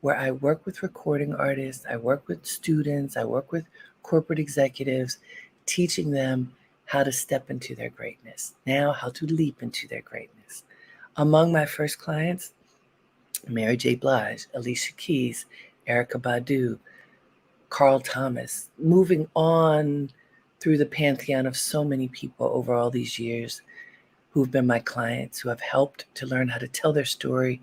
where 0.01 0.17
I 0.17 0.31
work 0.31 0.65
with 0.65 0.83
recording 0.83 1.33
artists, 1.33 1.85
I 1.89 1.97
work 1.97 2.27
with 2.27 2.45
students, 2.45 3.15
I 3.15 3.23
work 3.23 3.51
with 3.51 3.65
corporate 4.01 4.39
executives, 4.39 5.17
teaching 5.65 6.11
them 6.11 6.53
how 6.85 7.03
to 7.03 7.11
step 7.11 7.49
into 7.49 7.75
their 7.75 7.89
greatness, 7.89 8.53
now 8.65 8.91
how 8.91 9.09
to 9.09 9.25
leap 9.25 9.63
into 9.63 9.87
their 9.87 10.01
greatness. 10.01 10.63
Among 11.17 11.51
my 11.51 11.65
first 11.65 11.99
clients, 11.99 12.53
Mary 13.47 13.77
J. 13.77 13.95
Blige, 13.95 14.47
Alicia 14.53 14.93
Keys, 14.93 15.45
Erykah 15.87 16.21
Badu, 16.21 16.79
Carl 17.69 17.99
Thomas, 17.99 18.69
moving 18.77 19.27
on 19.35 20.11
through 20.59 20.77
the 20.77 20.85
pantheon 20.85 21.45
of 21.45 21.57
so 21.57 21.83
many 21.83 22.07
people 22.09 22.47
over 22.53 22.73
all 22.73 22.89
these 22.89 23.19
years 23.19 23.61
who've 24.33 24.51
been 24.51 24.67
my 24.67 24.79
clients, 24.79 25.39
who 25.39 25.49
have 25.49 25.61
helped 25.61 26.05
to 26.15 26.25
learn 26.25 26.47
how 26.49 26.57
to 26.57 26.67
tell 26.67 26.91
their 26.91 27.05
story 27.05 27.61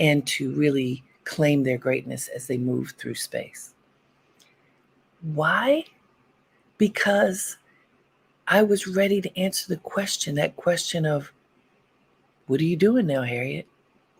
and 0.00 0.26
to 0.26 0.52
really 0.52 1.04
claim 1.24 1.62
their 1.62 1.78
greatness 1.78 2.28
as 2.28 2.46
they 2.46 2.58
move 2.58 2.92
through 2.98 3.14
space. 3.14 3.74
Why? 5.20 5.84
Because 6.76 7.56
I 8.48 8.62
was 8.62 8.88
ready 8.88 9.20
to 9.20 9.38
answer 9.38 9.68
the 9.68 9.80
question 9.80 10.34
that 10.36 10.56
question 10.56 11.06
of, 11.06 11.32
what 12.46 12.60
are 12.60 12.64
you 12.64 12.76
doing 12.76 13.06
now, 13.06 13.22
Harriette? 13.22 13.66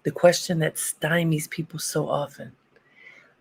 The 0.04 0.10
question 0.10 0.58
that 0.60 0.76
stymies 0.76 1.50
people 1.50 1.78
so 1.78 2.08
often. 2.08 2.52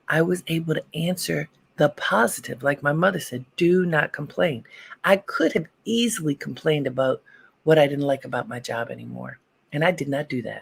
I 0.07 0.21
was 0.21 0.43
able 0.47 0.73
to 0.73 0.83
answer 0.95 1.49
the 1.75 1.89
positive, 1.89 2.63
like 2.63 2.81
my 2.81 2.93
mother 2.93 3.19
said, 3.19 3.45
do 3.55 3.85
not 3.85 4.13
complain. 4.13 4.63
I 5.03 5.17
could 5.17 5.53
have 5.53 5.67
easily 5.85 6.33
complained 6.33 6.87
about 6.87 7.21
what 7.67 7.77
I 7.77 7.85
didn't 7.85 8.07
like 8.07 8.23
about 8.23 8.47
my 8.47 8.61
job 8.61 8.89
anymore, 8.89 9.39
and 9.73 9.83
I 9.83 9.91
did 9.91 10.07
not 10.07 10.29
do 10.29 10.41
that. 10.43 10.61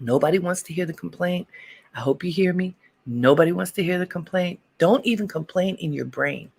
Nobody 0.00 0.40
wants 0.40 0.64
to 0.64 0.74
hear 0.74 0.84
the 0.84 0.92
complaint. 0.92 1.46
I 1.94 2.00
hope 2.00 2.24
you 2.24 2.32
hear 2.32 2.52
me. 2.52 2.74
Nobody 3.06 3.52
wants 3.52 3.70
to 3.72 3.82
hear 3.84 4.00
the 4.00 4.04
complaint. 4.04 4.58
Don't 4.78 5.06
even 5.06 5.28
complain 5.28 5.76
in 5.76 5.92
your 5.92 6.06
brain 6.06 6.50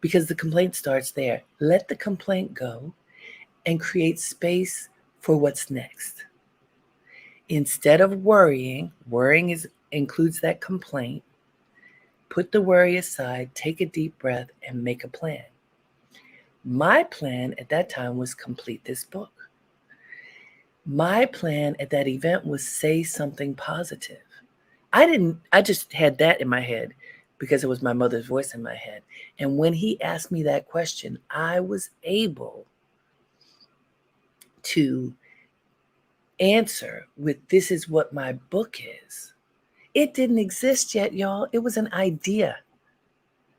because 0.00 0.26
the 0.26 0.36
complaint 0.36 0.76
starts 0.76 1.10
there. 1.10 1.42
Let 1.58 1.88
the 1.88 1.96
complaint 1.96 2.54
go 2.54 2.94
and 3.66 3.80
create 3.80 4.20
space 4.20 4.88
for 5.18 5.36
what's 5.36 5.68
next. 5.68 6.26
Instead 7.48 8.00
of 8.00 8.22
worrying, 8.22 8.92
worrying 9.08 9.50
is 9.50 9.68
includes 9.90 10.40
that 10.42 10.60
complaint. 10.60 11.24
Put 12.28 12.52
the 12.52 12.62
worry 12.62 12.98
aside, 12.98 13.52
take 13.56 13.80
a 13.80 13.86
deep 13.86 14.16
breath, 14.20 14.48
and 14.62 14.84
make 14.84 15.02
a 15.02 15.08
plan. 15.08 15.42
My 16.64 17.04
plan 17.04 17.54
at 17.58 17.68
that 17.68 17.88
time 17.88 18.16
was 18.16 18.34
complete 18.34 18.84
this 18.84 19.04
book. 19.04 19.32
My 20.84 21.26
plan 21.26 21.76
at 21.78 21.90
that 21.90 22.08
event 22.08 22.46
was 22.46 22.66
say 22.66 23.02
something 23.02 23.54
positive. 23.54 24.22
I 24.92 25.06
didn't, 25.06 25.38
I 25.52 25.62
just 25.62 25.92
had 25.92 26.18
that 26.18 26.40
in 26.40 26.48
my 26.48 26.60
head 26.60 26.94
because 27.38 27.62
it 27.62 27.68
was 27.68 27.82
my 27.82 27.92
mother's 27.92 28.26
voice 28.26 28.54
in 28.54 28.62
my 28.62 28.74
head. 28.74 29.02
And 29.38 29.58
when 29.58 29.72
he 29.72 30.00
asked 30.00 30.32
me 30.32 30.42
that 30.44 30.66
question, 30.68 31.18
I 31.30 31.60
was 31.60 31.90
able 32.02 32.66
to 34.62 35.14
answer 36.40 37.06
with 37.16 37.36
this 37.48 37.70
is 37.70 37.88
what 37.88 38.12
my 38.12 38.32
book 38.50 38.80
is. 38.80 39.34
It 39.94 40.14
didn't 40.14 40.38
exist 40.38 40.94
yet, 40.94 41.12
y'all. 41.12 41.48
It 41.52 41.58
was 41.58 41.76
an 41.76 41.92
idea. 41.92 42.58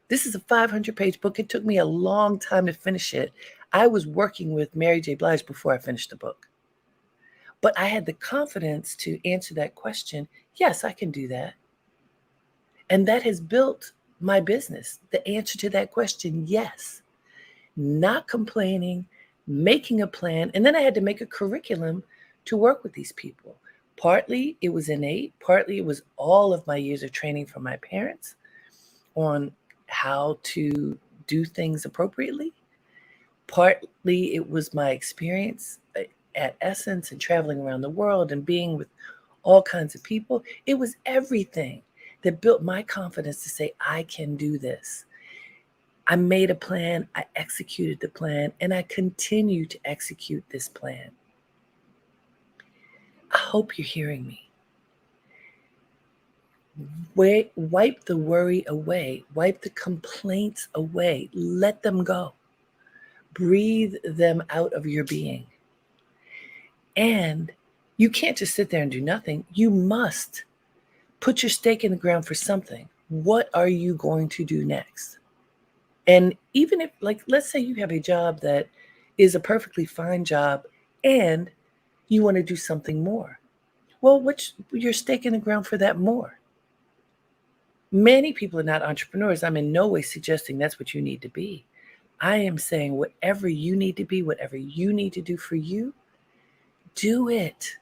This 0.10 0.26
is 0.26 0.36
a 0.36 0.40
500 0.40 0.96
page 0.96 1.22
book. 1.22 1.40
It 1.40 1.50
took 1.50 1.64
me 1.64 1.78
a 1.78 1.86
long 1.86 2.40
time 2.40 2.66
to 2.66 2.74
finish 2.74 3.14
it. 3.14 3.32
I 3.72 3.88
was 3.88 4.08
working 4.08 4.52
with 4.52 4.76
Mary 4.76 5.00
J. 5.00 5.16
Blige 5.16 5.46
before 5.46 5.74
I 5.74 5.78
finished 5.78 6.10
the 6.10 6.16
book. 6.16 6.48
But 7.62 7.78
I 7.78 7.86
had 7.86 8.06
the 8.06 8.14
confidence 8.14 8.96
to 8.98 9.20
answer 9.30 9.54
that 9.54 9.76
question. 9.76 10.28
Yes, 10.56 10.84
I 10.84 10.94
can 10.94 11.12
do 11.12 11.28
that. 11.28 11.54
And 12.90 13.08
that 13.08 13.22
has 13.24 13.40
built 13.40 13.92
my 14.20 14.40
business. 14.40 15.00
The 15.12 15.26
answer 15.28 15.58
to 15.60 15.70
that 15.72 15.92
question, 15.92 16.46
yes. 16.48 17.04
Not 17.78 18.28
complaining, 18.28 19.06
making 19.46 20.02
a 20.02 20.08
plan. 20.08 20.50
And 20.54 20.66
then 20.66 20.76
I 20.76 20.82
had 20.82 20.96
to 20.96 21.02
make 21.02 21.22
a 21.22 21.26
curriculum 21.26 22.04
to 22.46 22.58
work 22.58 22.84
with 22.84 22.94
these 22.94 23.12
people. 23.12 23.58
Partly 23.96 24.58
it 24.62 24.70
was 24.70 24.90
innate, 24.90 25.34
partly 25.40 25.78
it 25.78 25.86
was 25.86 26.02
all 26.16 26.54
of 26.54 26.66
my 26.66 26.78
years 26.78 27.04
of 27.04 27.12
training 27.12 27.46
from 27.46 27.64
my 27.64 27.76
parents 27.78 28.36
on 29.16 29.52
how 29.90 30.40
to 30.44 30.98
do 31.28 31.46
things 31.46 31.86
appropriately. 31.86 32.54
Partly 33.48 34.36
it 34.36 34.50
was 34.50 34.74
my 34.74 34.92
experience 34.92 35.80
uh, 35.98 36.02
at 36.36 36.56
Essence 36.62 37.12
and 37.12 37.20
traveling 37.20 37.60
around 37.60 37.82
the 37.82 37.90
world 37.90 38.32
and 38.32 38.46
being 38.46 38.78
with 38.78 38.88
all 39.44 39.62
kinds 39.62 39.96
of 39.96 40.04
people. 40.04 40.44
It 40.66 40.76
was 40.76 40.96
everything 41.06 41.82
that 42.22 42.42
built 42.42 42.62
my 42.64 42.84
confidence 42.84 43.44
to 43.44 43.50
say, 43.50 43.74
I 43.80 44.04
can 44.04 44.36
do 44.36 44.58
this. 44.58 45.06
I 46.08 46.16
made 46.16 46.50
a 46.50 46.56
plan, 46.56 47.08
I 47.16 47.26
executed 47.36 48.00
the 48.00 48.10
plan, 48.10 48.52
and 48.62 48.74
I 48.74 48.82
continue 48.84 49.66
to 49.68 49.80
execute 49.86 50.44
this 50.50 50.68
plan. 50.68 51.12
I 53.32 53.38
hope 53.38 53.78
you're 53.78 53.86
hearing 53.86 54.26
me. 54.28 54.49
Wipe 57.16 58.06
the 58.06 58.18
worry 58.18 58.64
away, 58.68 59.24
wipe 59.36 59.62
the 59.62 59.70
complaints 59.72 60.70
away, 60.76 61.30
let 61.34 61.84
them 61.84 62.04
go. 62.04 62.34
Breathe 63.34 63.96
them 64.04 64.44
out 64.50 64.74
of 64.74 64.86
your 64.86 65.04
being. 65.04 65.46
And 66.96 67.52
you 67.98 68.10
can't 68.10 68.38
just 68.38 68.56
sit 68.56 68.70
there 68.70 68.82
and 68.82 68.92
do 68.92 69.02
nothing. 69.02 69.46
You 69.54 69.70
must 69.70 70.46
put 71.20 71.44
your 71.44 71.50
stake 71.50 71.84
in 71.84 71.92
the 71.92 71.98
ground 71.98 72.26
for 72.26 72.34
something. 72.34 72.88
What 73.10 73.50
are 73.54 73.68
you 73.68 73.96
going 73.96 74.30
to 74.30 74.46
do 74.46 74.64
next? 74.64 75.20
And 76.08 76.36
even 76.54 76.80
if, 76.80 76.92
like, 77.02 77.22
let's 77.28 77.52
say 77.52 77.60
you 77.60 77.76
have 77.76 77.92
a 77.92 78.00
job 78.00 78.40
that 78.40 78.68
is 79.18 79.36
a 79.36 79.40
perfectly 79.40 79.86
fine 79.86 80.24
job 80.24 80.66
and 81.04 81.52
you 82.08 82.24
want 82.24 82.38
to 82.38 82.44
do 82.44 82.56
something 82.56 83.04
more. 83.04 83.40
Well, 84.02 84.22
which 84.22 84.54
your 84.72 84.94
stake 84.94 85.26
in 85.26 85.34
the 85.34 85.40
ground 85.40 85.68
for 85.68 85.78
that 85.78 86.00
more? 86.00 86.39
Many 87.92 88.34
people 88.34 88.60
are 88.60 88.64
not 88.64 88.84
entrepreneurs. 88.84 89.44
I'm 89.44 89.58
in 89.58 89.72
no 89.72 89.88
way 89.88 90.02
suggesting 90.02 90.58
that's 90.58 90.80
what 90.80 90.94
you 90.94 91.02
need 91.02 91.22
to 91.24 91.30
be. 91.30 91.66
I 92.22 92.38
am 92.38 92.58
saying 92.58 92.94
whatever 92.94 93.48
you 93.48 93.76
need 93.76 93.98
to 93.98 94.06
be, 94.06 94.22
whatever 94.22 94.58
you 94.58 94.94
need 94.94 95.14
to 95.14 95.22
do 95.22 95.38
for 95.38 95.56
you, 95.56 95.94
do 96.96 97.30
it. 97.30 97.78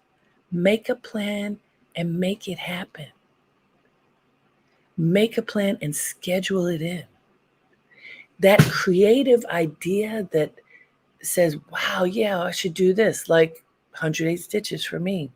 Make 0.51 0.89
a 0.89 0.95
plan 0.95 1.59
and 1.95 2.19
make 2.19 2.47
it 2.47 2.59
happen. 2.59 3.07
Make 4.95 5.37
a 5.37 5.41
plan 5.41 5.77
and 5.81 5.95
schedule 5.95 6.67
it 6.67 6.81
in. 6.81 7.03
That 8.39 8.59
creative 8.61 9.43
idea 9.45 10.29
that 10.31 10.53
says, 11.21 11.57
wow, 11.71 12.03
yeah, 12.03 12.41
I 12.41 12.51
should 12.51 12.73
do 12.73 12.93
this, 12.93 13.27
like 13.27 13.63
108 13.91 14.37
stitches 14.37 14.85
for 14.85 14.99
me. 14.99 15.31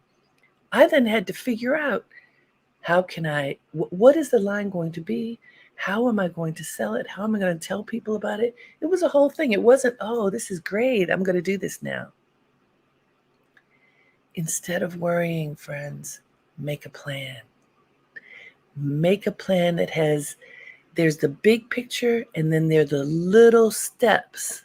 I 0.72 0.88
then 0.88 1.06
had 1.06 1.28
to 1.28 1.34
figure 1.34 1.76
out 1.76 2.06
how 2.82 3.02
can 3.02 3.26
I, 3.26 3.58
what 3.72 4.15
is 4.15 4.30
the 4.30 4.39
line 4.39 4.70
going 4.70 4.91
to 4.94 5.02
be? 5.02 5.39
How 5.76 6.08
am 6.10 6.20
I 6.20 6.28
going 6.28 6.54
to 6.56 6.63
sell 6.63 6.96
it? 6.96 7.08
How 7.08 7.24
am 7.24 7.36
I 7.36 7.39
going 7.39 7.58
to 7.58 7.67
tell 7.67 7.84
people 7.84 8.15
about 8.15 8.39
it? 8.39 8.56
It 8.82 8.86
was 8.86 9.02
a 9.02 9.10
whole 9.10 9.30
thing. 9.30 9.52
It 9.52 9.62
wasn't, 9.62 9.98
oh, 10.00 10.30
this 10.30 10.52
is 10.52 10.60
great. 10.60 11.10
I'm 11.10 11.24
going 11.24 11.36
to 11.36 11.41
do 11.41 11.58
this 11.58 11.82
now. 11.82 12.12
Instead 14.36 14.84
of 14.84 14.98
worrying, 14.98 15.56
friends, 15.56 16.22
make 16.58 16.86
a 16.86 16.89
plan 16.89 17.38
make 18.76 19.28
a 19.28 19.32
plan 19.32 19.76
that 19.76 19.89
has 19.89 20.36
there's 20.96 21.17
the 21.17 21.30
big 21.30 21.70
picture 21.70 22.26
and 22.36 22.52
then 22.52 22.67
there 22.67 22.82
are 22.82 22.86
the 22.86 23.04
little 23.04 23.72
steps 23.72 24.63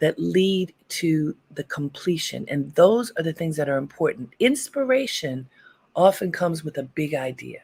that 0.00 0.18
lead 0.18 0.72
to 0.88 1.34
the 1.54 1.64
completion 1.64 2.44
and 2.48 2.74
those 2.74 3.12
are 3.16 3.22
the 3.22 3.32
things 3.32 3.56
that 3.56 3.68
are 3.68 3.78
important 3.78 4.30
inspiration 4.40 5.48
often 5.94 6.32
comes 6.32 6.64
with 6.64 6.78
a 6.78 6.82
big 6.82 7.14
idea 7.14 7.62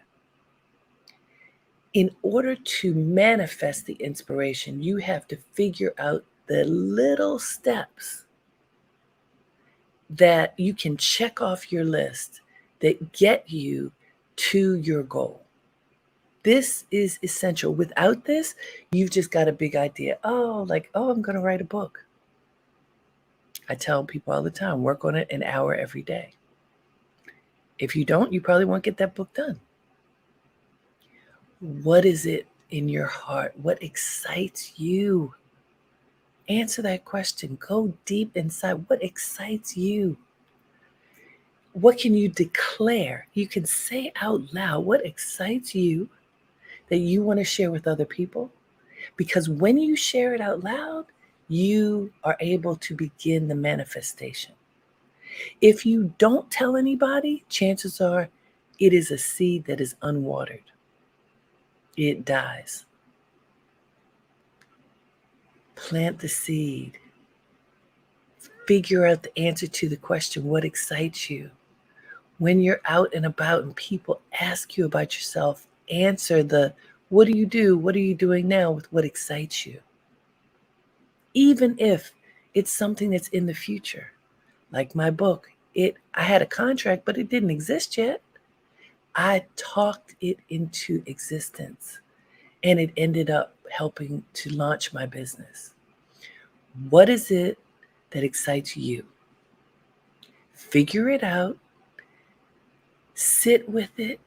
in 1.92 2.10
order 2.22 2.54
to 2.54 2.94
manifest 2.94 3.86
the 3.86 3.94
inspiration 3.94 4.82
you 4.82 4.98
have 4.98 5.26
to 5.26 5.36
figure 5.52 5.92
out 5.98 6.24
the 6.46 6.64
little 6.64 7.38
steps 7.38 8.24
that 10.08 10.54
you 10.56 10.74
can 10.74 10.96
check 10.96 11.40
off 11.40 11.72
your 11.72 11.84
list 11.84 12.40
that 12.80 13.12
get 13.12 13.48
you 13.48 13.92
to 14.36 14.76
your 14.76 15.02
goal. 15.02 15.42
This 16.42 16.84
is 16.90 17.18
essential. 17.22 17.74
Without 17.74 18.24
this, 18.24 18.54
you've 18.92 19.10
just 19.10 19.30
got 19.30 19.48
a 19.48 19.52
big 19.52 19.76
idea. 19.76 20.18
Oh, 20.24 20.64
like, 20.68 20.90
oh, 20.94 21.10
I'm 21.10 21.22
going 21.22 21.36
to 21.36 21.42
write 21.42 21.60
a 21.60 21.64
book. 21.64 22.04
I 23.68 23.74
tell 23.74 24.04
people 24.04 24.32
all 24.32 24.42
the 24.42 24.50
time 24.50 24.82
work 24.82 25.04
on 25.04 25.14
it 25.14 25.30
an 25.30 25.42
hour 25.42 25.74
every 25.74 26.02
day. 26.02 26.32
If 27.80 27.96
you 27.96 28.04
don't, 28.04 28.32
you 28.32 28.40
probably 28.42 28.66
won't 28.66 28.84
get 28.84 28.98
that 28.98 29.14
book 29.14 29.32
done. 29.34 29.58
What 31.60 32.04
is 32.04 32.26
it 32.26 32.46
in 32.68 32.88
your 32.88 33.06
heart? 33.06 33.54
What 33.60 33.82
excites 33.82 34.78
you? 34.78 35.34
Answer 36.48 36.82
that 36.82 37.06
question. 37.06 37.56
Go 37.58 37.94
deep 38.04 38.36
inside. 38.36 38.84
What 38.88 39.02
excites 39.02 39.76
you? 39.76 40.16
What 41.72 41.98
can 41.98 42.14
you 42.14 42.28
declare? 42.28 43.26
You 43.32 43.48
can 43.48 43.64
say 43.64 44.12
out 44.20 44.52
loud 44.52 44.84
what 44.84 45.06
excites 45.06 45.74
you 45.74 46.08
that 46.88 46.98
you 46.98 47.22
want 47.22 47.38
to 47.38 47.44
share 47.44 47.70
with 47.70 47.86
other 47.86 48.04
people. 48.04 48.50
Because 49.16 49.48
when 49.48 49.78
you 49.78 49.96
share 49.96 50.34
it 50.34 50.40
out 50.42 50.62
loud, 50.62 51.06
you 51.48 52.12
are 52.24 52.36
able 52.40 52.76
to 52.76 52.94
begin 52.94 53.48
the 53.48 53.54
manifestation. 53.54 54.52
If 55.61 55.87
you 55.87 56.14
don't 56.18 56.50
tell 56.50 56.76
anybody, 56.76 57.44
chances 57.48 58.00
are 58.00 58.29
it 58.79 58.92
is 58.92 59.11
a 59.11 59.18
seed 59.18 59.66
that 59.66 59.81
is 59.81 59.94
unwatered, 60.03 60.64
it 61.96 62.24
dies. 62.24 62.87
Plant 65.74 66.18
the 66.18 66.29
seed. 66.29 66.98
Figure 68.66 69.07
out 69.07 69.22
the 69.22 69.38
answer 69.38 69.66
to 69.66 69.88
the 69.88 69.96
question 69.96 70.44
what 70.44 70.64
excites 70.64 71.31
you? 71.31 71.50
When 72.38 72.61
you're 72.61 72.81
out 72.87 73.12
and 73.14 73.26
about 73.26 73.64
and 73.64 73.74
people 73.76 74.20
ask 74.40 74.76
you 74.76 74.85
about 74.85 75.14
yourself, 75.14 75.66
answer 75.90 76.42
the 76.42 76.74
what 77.09 77.26
do 77.26 77.37
you 77.37 77.46
do? 77.46 77.76
What 77.76 77.96
are 77.96 78.00
you 78.00 78.14
doing 78.14 78.46
now 78.46 78.70
with 78.70 78.90
what 78.92 79.05
excites 79.05 79.66
you? 79.66 79.81
Even 81.35 81.76
if 81.79 82.12
it's 82.55 82.72
something 82.72 83.11
that's 83.11 83.29
in 83.29 83.46
the 83.46 83.55
future, 83.55 84.12
like 84.72 84.94
my 84.94 85.11
book, 85.11 85.50
it 85.74 85.96
I 86.14 86.22
had 86.22 86.42
a 86.42 86.46
contract, 86.46 87.04
but 87.04 87.18
it 87.18 87.28
didn't 87.28 87.50
exist 87.50 87.96
yet. 87.96 88.22
I 89.14 89.44
talked 89.56 90.14
it 90.20 90.38
into 90.48 91.02
existence 91.06 92.00
and 92.62 92.78
it 92.78 92.92
ended 92.96 93.30
up 93.30 93.54
helping 93.70 94.22
to 94.35 94.50
launch 94.50 94.92
my 94.92 95.06
business. 95.06 95.74
What 96.88 97.09
is 97.09 97.30
it 97.30 97.59
that 98.11 98.22
excites 98.22 98.76
you? 98.76 99.04
Figure 100.52 101.09
it 101.09 101.24
out, 101.24 101.59
sit 103.14 103.68
with 103.68 103.98
it, 103.98 104.20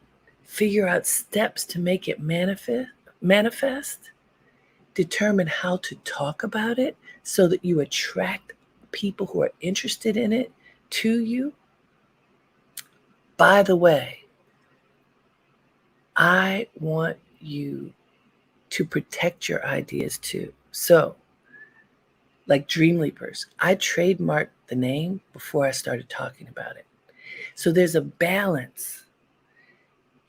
figure 0.44 0.88
out 0.88 1.08
steps 1.08 1.64
to 1.66 1.80
make 1.80 2.08
it 2.08 2.20
manifest, 2.20 2.90
manifest, 3.22 4.12
determine 4.94 5.48
how 5.48 5.78
to 5.78 5.96
talk 6.04 6.44
about 6.44 6.80
it 6.80 6.98
so 7.24 7.48
that 7.48 7.64
you 7.64 7.80
attract 7.80 8.54
people 8.94 9.28
who 9.28 9.42
are 9.42 9.52
interested 9.60 10.16
in 10.16 10.32
it 10.32 10.52
to 10.92 11.22
you. 11.22 11.54
By 13.36 13.64
the 13.64 13.76
way, 13.76 14.24
I 16.16 16.68
want 16.80 17.18
you 17.42 17.92
to 18.70 18.86
protect 18.86 19.50
your 19.50 19.66
ideas 19.66 20.18
too. 20.20 20.54
So, 20.72 21.16
like 22.48 22.68
Dream 22.68 23.00
Leapers, 23.00 23.48
I 23.60 23.76
trademarked 23.76 24.50
the 24.68 24.76
name 24.76 25.20
before 25.34 25.66
I 25.66 25.72
started 25.72 26.08
talking 26.08 26.48
about 26.48 26.78
it. 26.78 26.86
So 27.56 27.72
there's 27.72 27.96
a 27.96 28.02
balance 28.02 29.04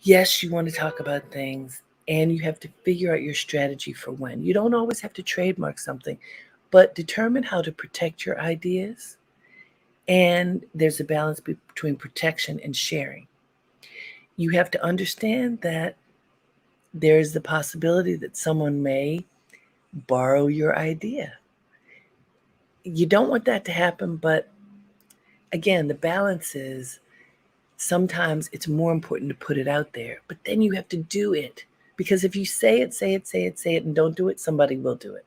yes, 0.05 0.42
you 0.42 0.50
want 0.50 0.68
to 0.68 0.74
talk 0.74 1.00
about 1.00 1.31
things 1.33 1.83
and 2.07 2.31
you 2.31 2.42
have 2.42 2.61
to 2.61 2.68
figure 2.85 3.12
out 3.12 3.22
your 3.22 3.35
strategy 3.35 3.92
for 3.92 4.12
when. 4.12 4.42
You 4.42 4.55
don't 4.55 4.74
always 4.74 5.00
have 5.00 5.14
to 5.14 5.22
trademark 5.22 5.79
something, 5.79 6.18
but 6.74 6.96
determine 6.96 7.44
how 7.44 7.62
to 7.62 7.70
protect 7.70 8.26
your 8.26 8.40
ideas. 8.40 9.16
And 10.08 10.66
there's 10.74 10.98
a 10.98 11.04
balance 11.04 11.38
between 11.38 11.94
protection 11.94 12.58
and 12.64 12.74
sharing. 12.74 13.28
You 14.34 14.50
have 14.50 14.72
to 14.72 14.84
understand 14.84 15.60
that 15.60 15.94
there's 16.92 17.32
the 17.32 17.40
possibility 17.40 18.16
that 18.16 18.37
someone 18.37 18.82
may 18.82 19.24
borrow 20.08 20.48
your 20.48 20.76
idea. 20.76 21.34
You 22.82 23.06
don't 23.06 23.30
want 23.30 23.44
that 23.44 23.64
to 23.66 23.72
happen, 23.72 24.16
but 24.16 24.50
again, 25.52 25.87
the 25.87 25.94
balance 25.94 26.56
is 26.56 26.98
sometimes 27.76 28.50
it's 28.50 28.66
more 28.66 28.90
important 28.90 29.28
to 29.28 29.46
put 29.46 29.58
it 29.58 29.68
out 29.68 29.92
there, 29.92 30.22
but 30.26 30.38
then 30.44 30.60
you 30.60 30.72
have 30.72 30.88
to 30.88 30.96
do 30.96 31.34
it. 31.34 31.66
Because 31.94 32.24
if 32.24 32.34
you 32.34 32.44
say 32.44 32.80
it, 32.80 32.92
say 32.92 33.14
it, 33.14 33.28
say 33.28 33.44
it, 33.44 33.60
say 33.60 33.76
it, 33.76 33.84
and 33.84 33.94
don't 33.94 34.16
do 34.16 34.26
it, 34.26 34.40
somebody 34.40 34.76
will 34.76 34.96
do 34.96 35.14
it. 35.14 35.24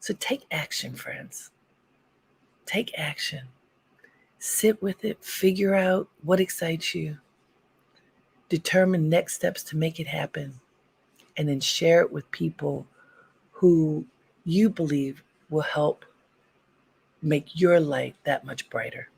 So 0.00 0.14
take 0.18 0.44
action, 0.50 0.94
friends. 0.94 1.50
Take 2.64 2.96
action. 2.98 3.42
Sit 4.38 4.80
with 4.82 5.04
it, 5.04 5.24
figure 5.24 5.74
out 5.74 6.08
what 6.22 6.40
excites 6.40 6.94
you, 6.94 7.18
determine 8.48 9.08
next 9.08 9.34
steps 9.34 9.62
to 9.64 9.76
make 9.76 9.98
it 9.98 10.06
happen, 10.06 10.60
and 11.36 11.48
then 11.48 11.60
share 11.60 12.02
it 12.02 12.12
with 12.12 12.30
people 12.30 12.86
who 13.50 14.04
you 14.44 14.68
believe 14.68 15.22
will 15.48 15.62
help 15.62 16.04
make 17.22 17.58
your 17.58 17.80
light 17.80 18.14
that 18.24 18.44
much 18.44 18.68
brighter. 18.68 19.08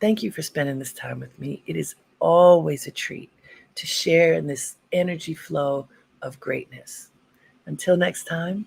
Thank 0.00 0.22
you 0.22 0.30
for 0.30 0.42
spending 0.42 0.78
this 0.78 0.92
time 0.92 1.20
with 1.20 1.38
me. 1.38 1.62
It 1.66 1.76
is 1.76 1.94
always 2.18 2.86
a 2.86 2.90
treat 2.90 3.30
to 3.76 3.86
share 3.86 4.34
in 4.34 4.46
this 4.46 4.76
energy 4.92 5.34
flow 5.34 5.88
of 6.20 6.40
greatness. 6.40 7.10
Until 7.66 7.96
next 7.96 8.24
time, 8.24 8.66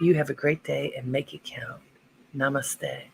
you 0.00 0.14
have 0.14 0.30
a 0.30 0.34
great 0.34 0.64
day 0.64 0.92
and 0.96 1.06
make 1.06 1.34
it 1.34 1.44
count. 1.44 1.82
Namaste. 2.36 3.04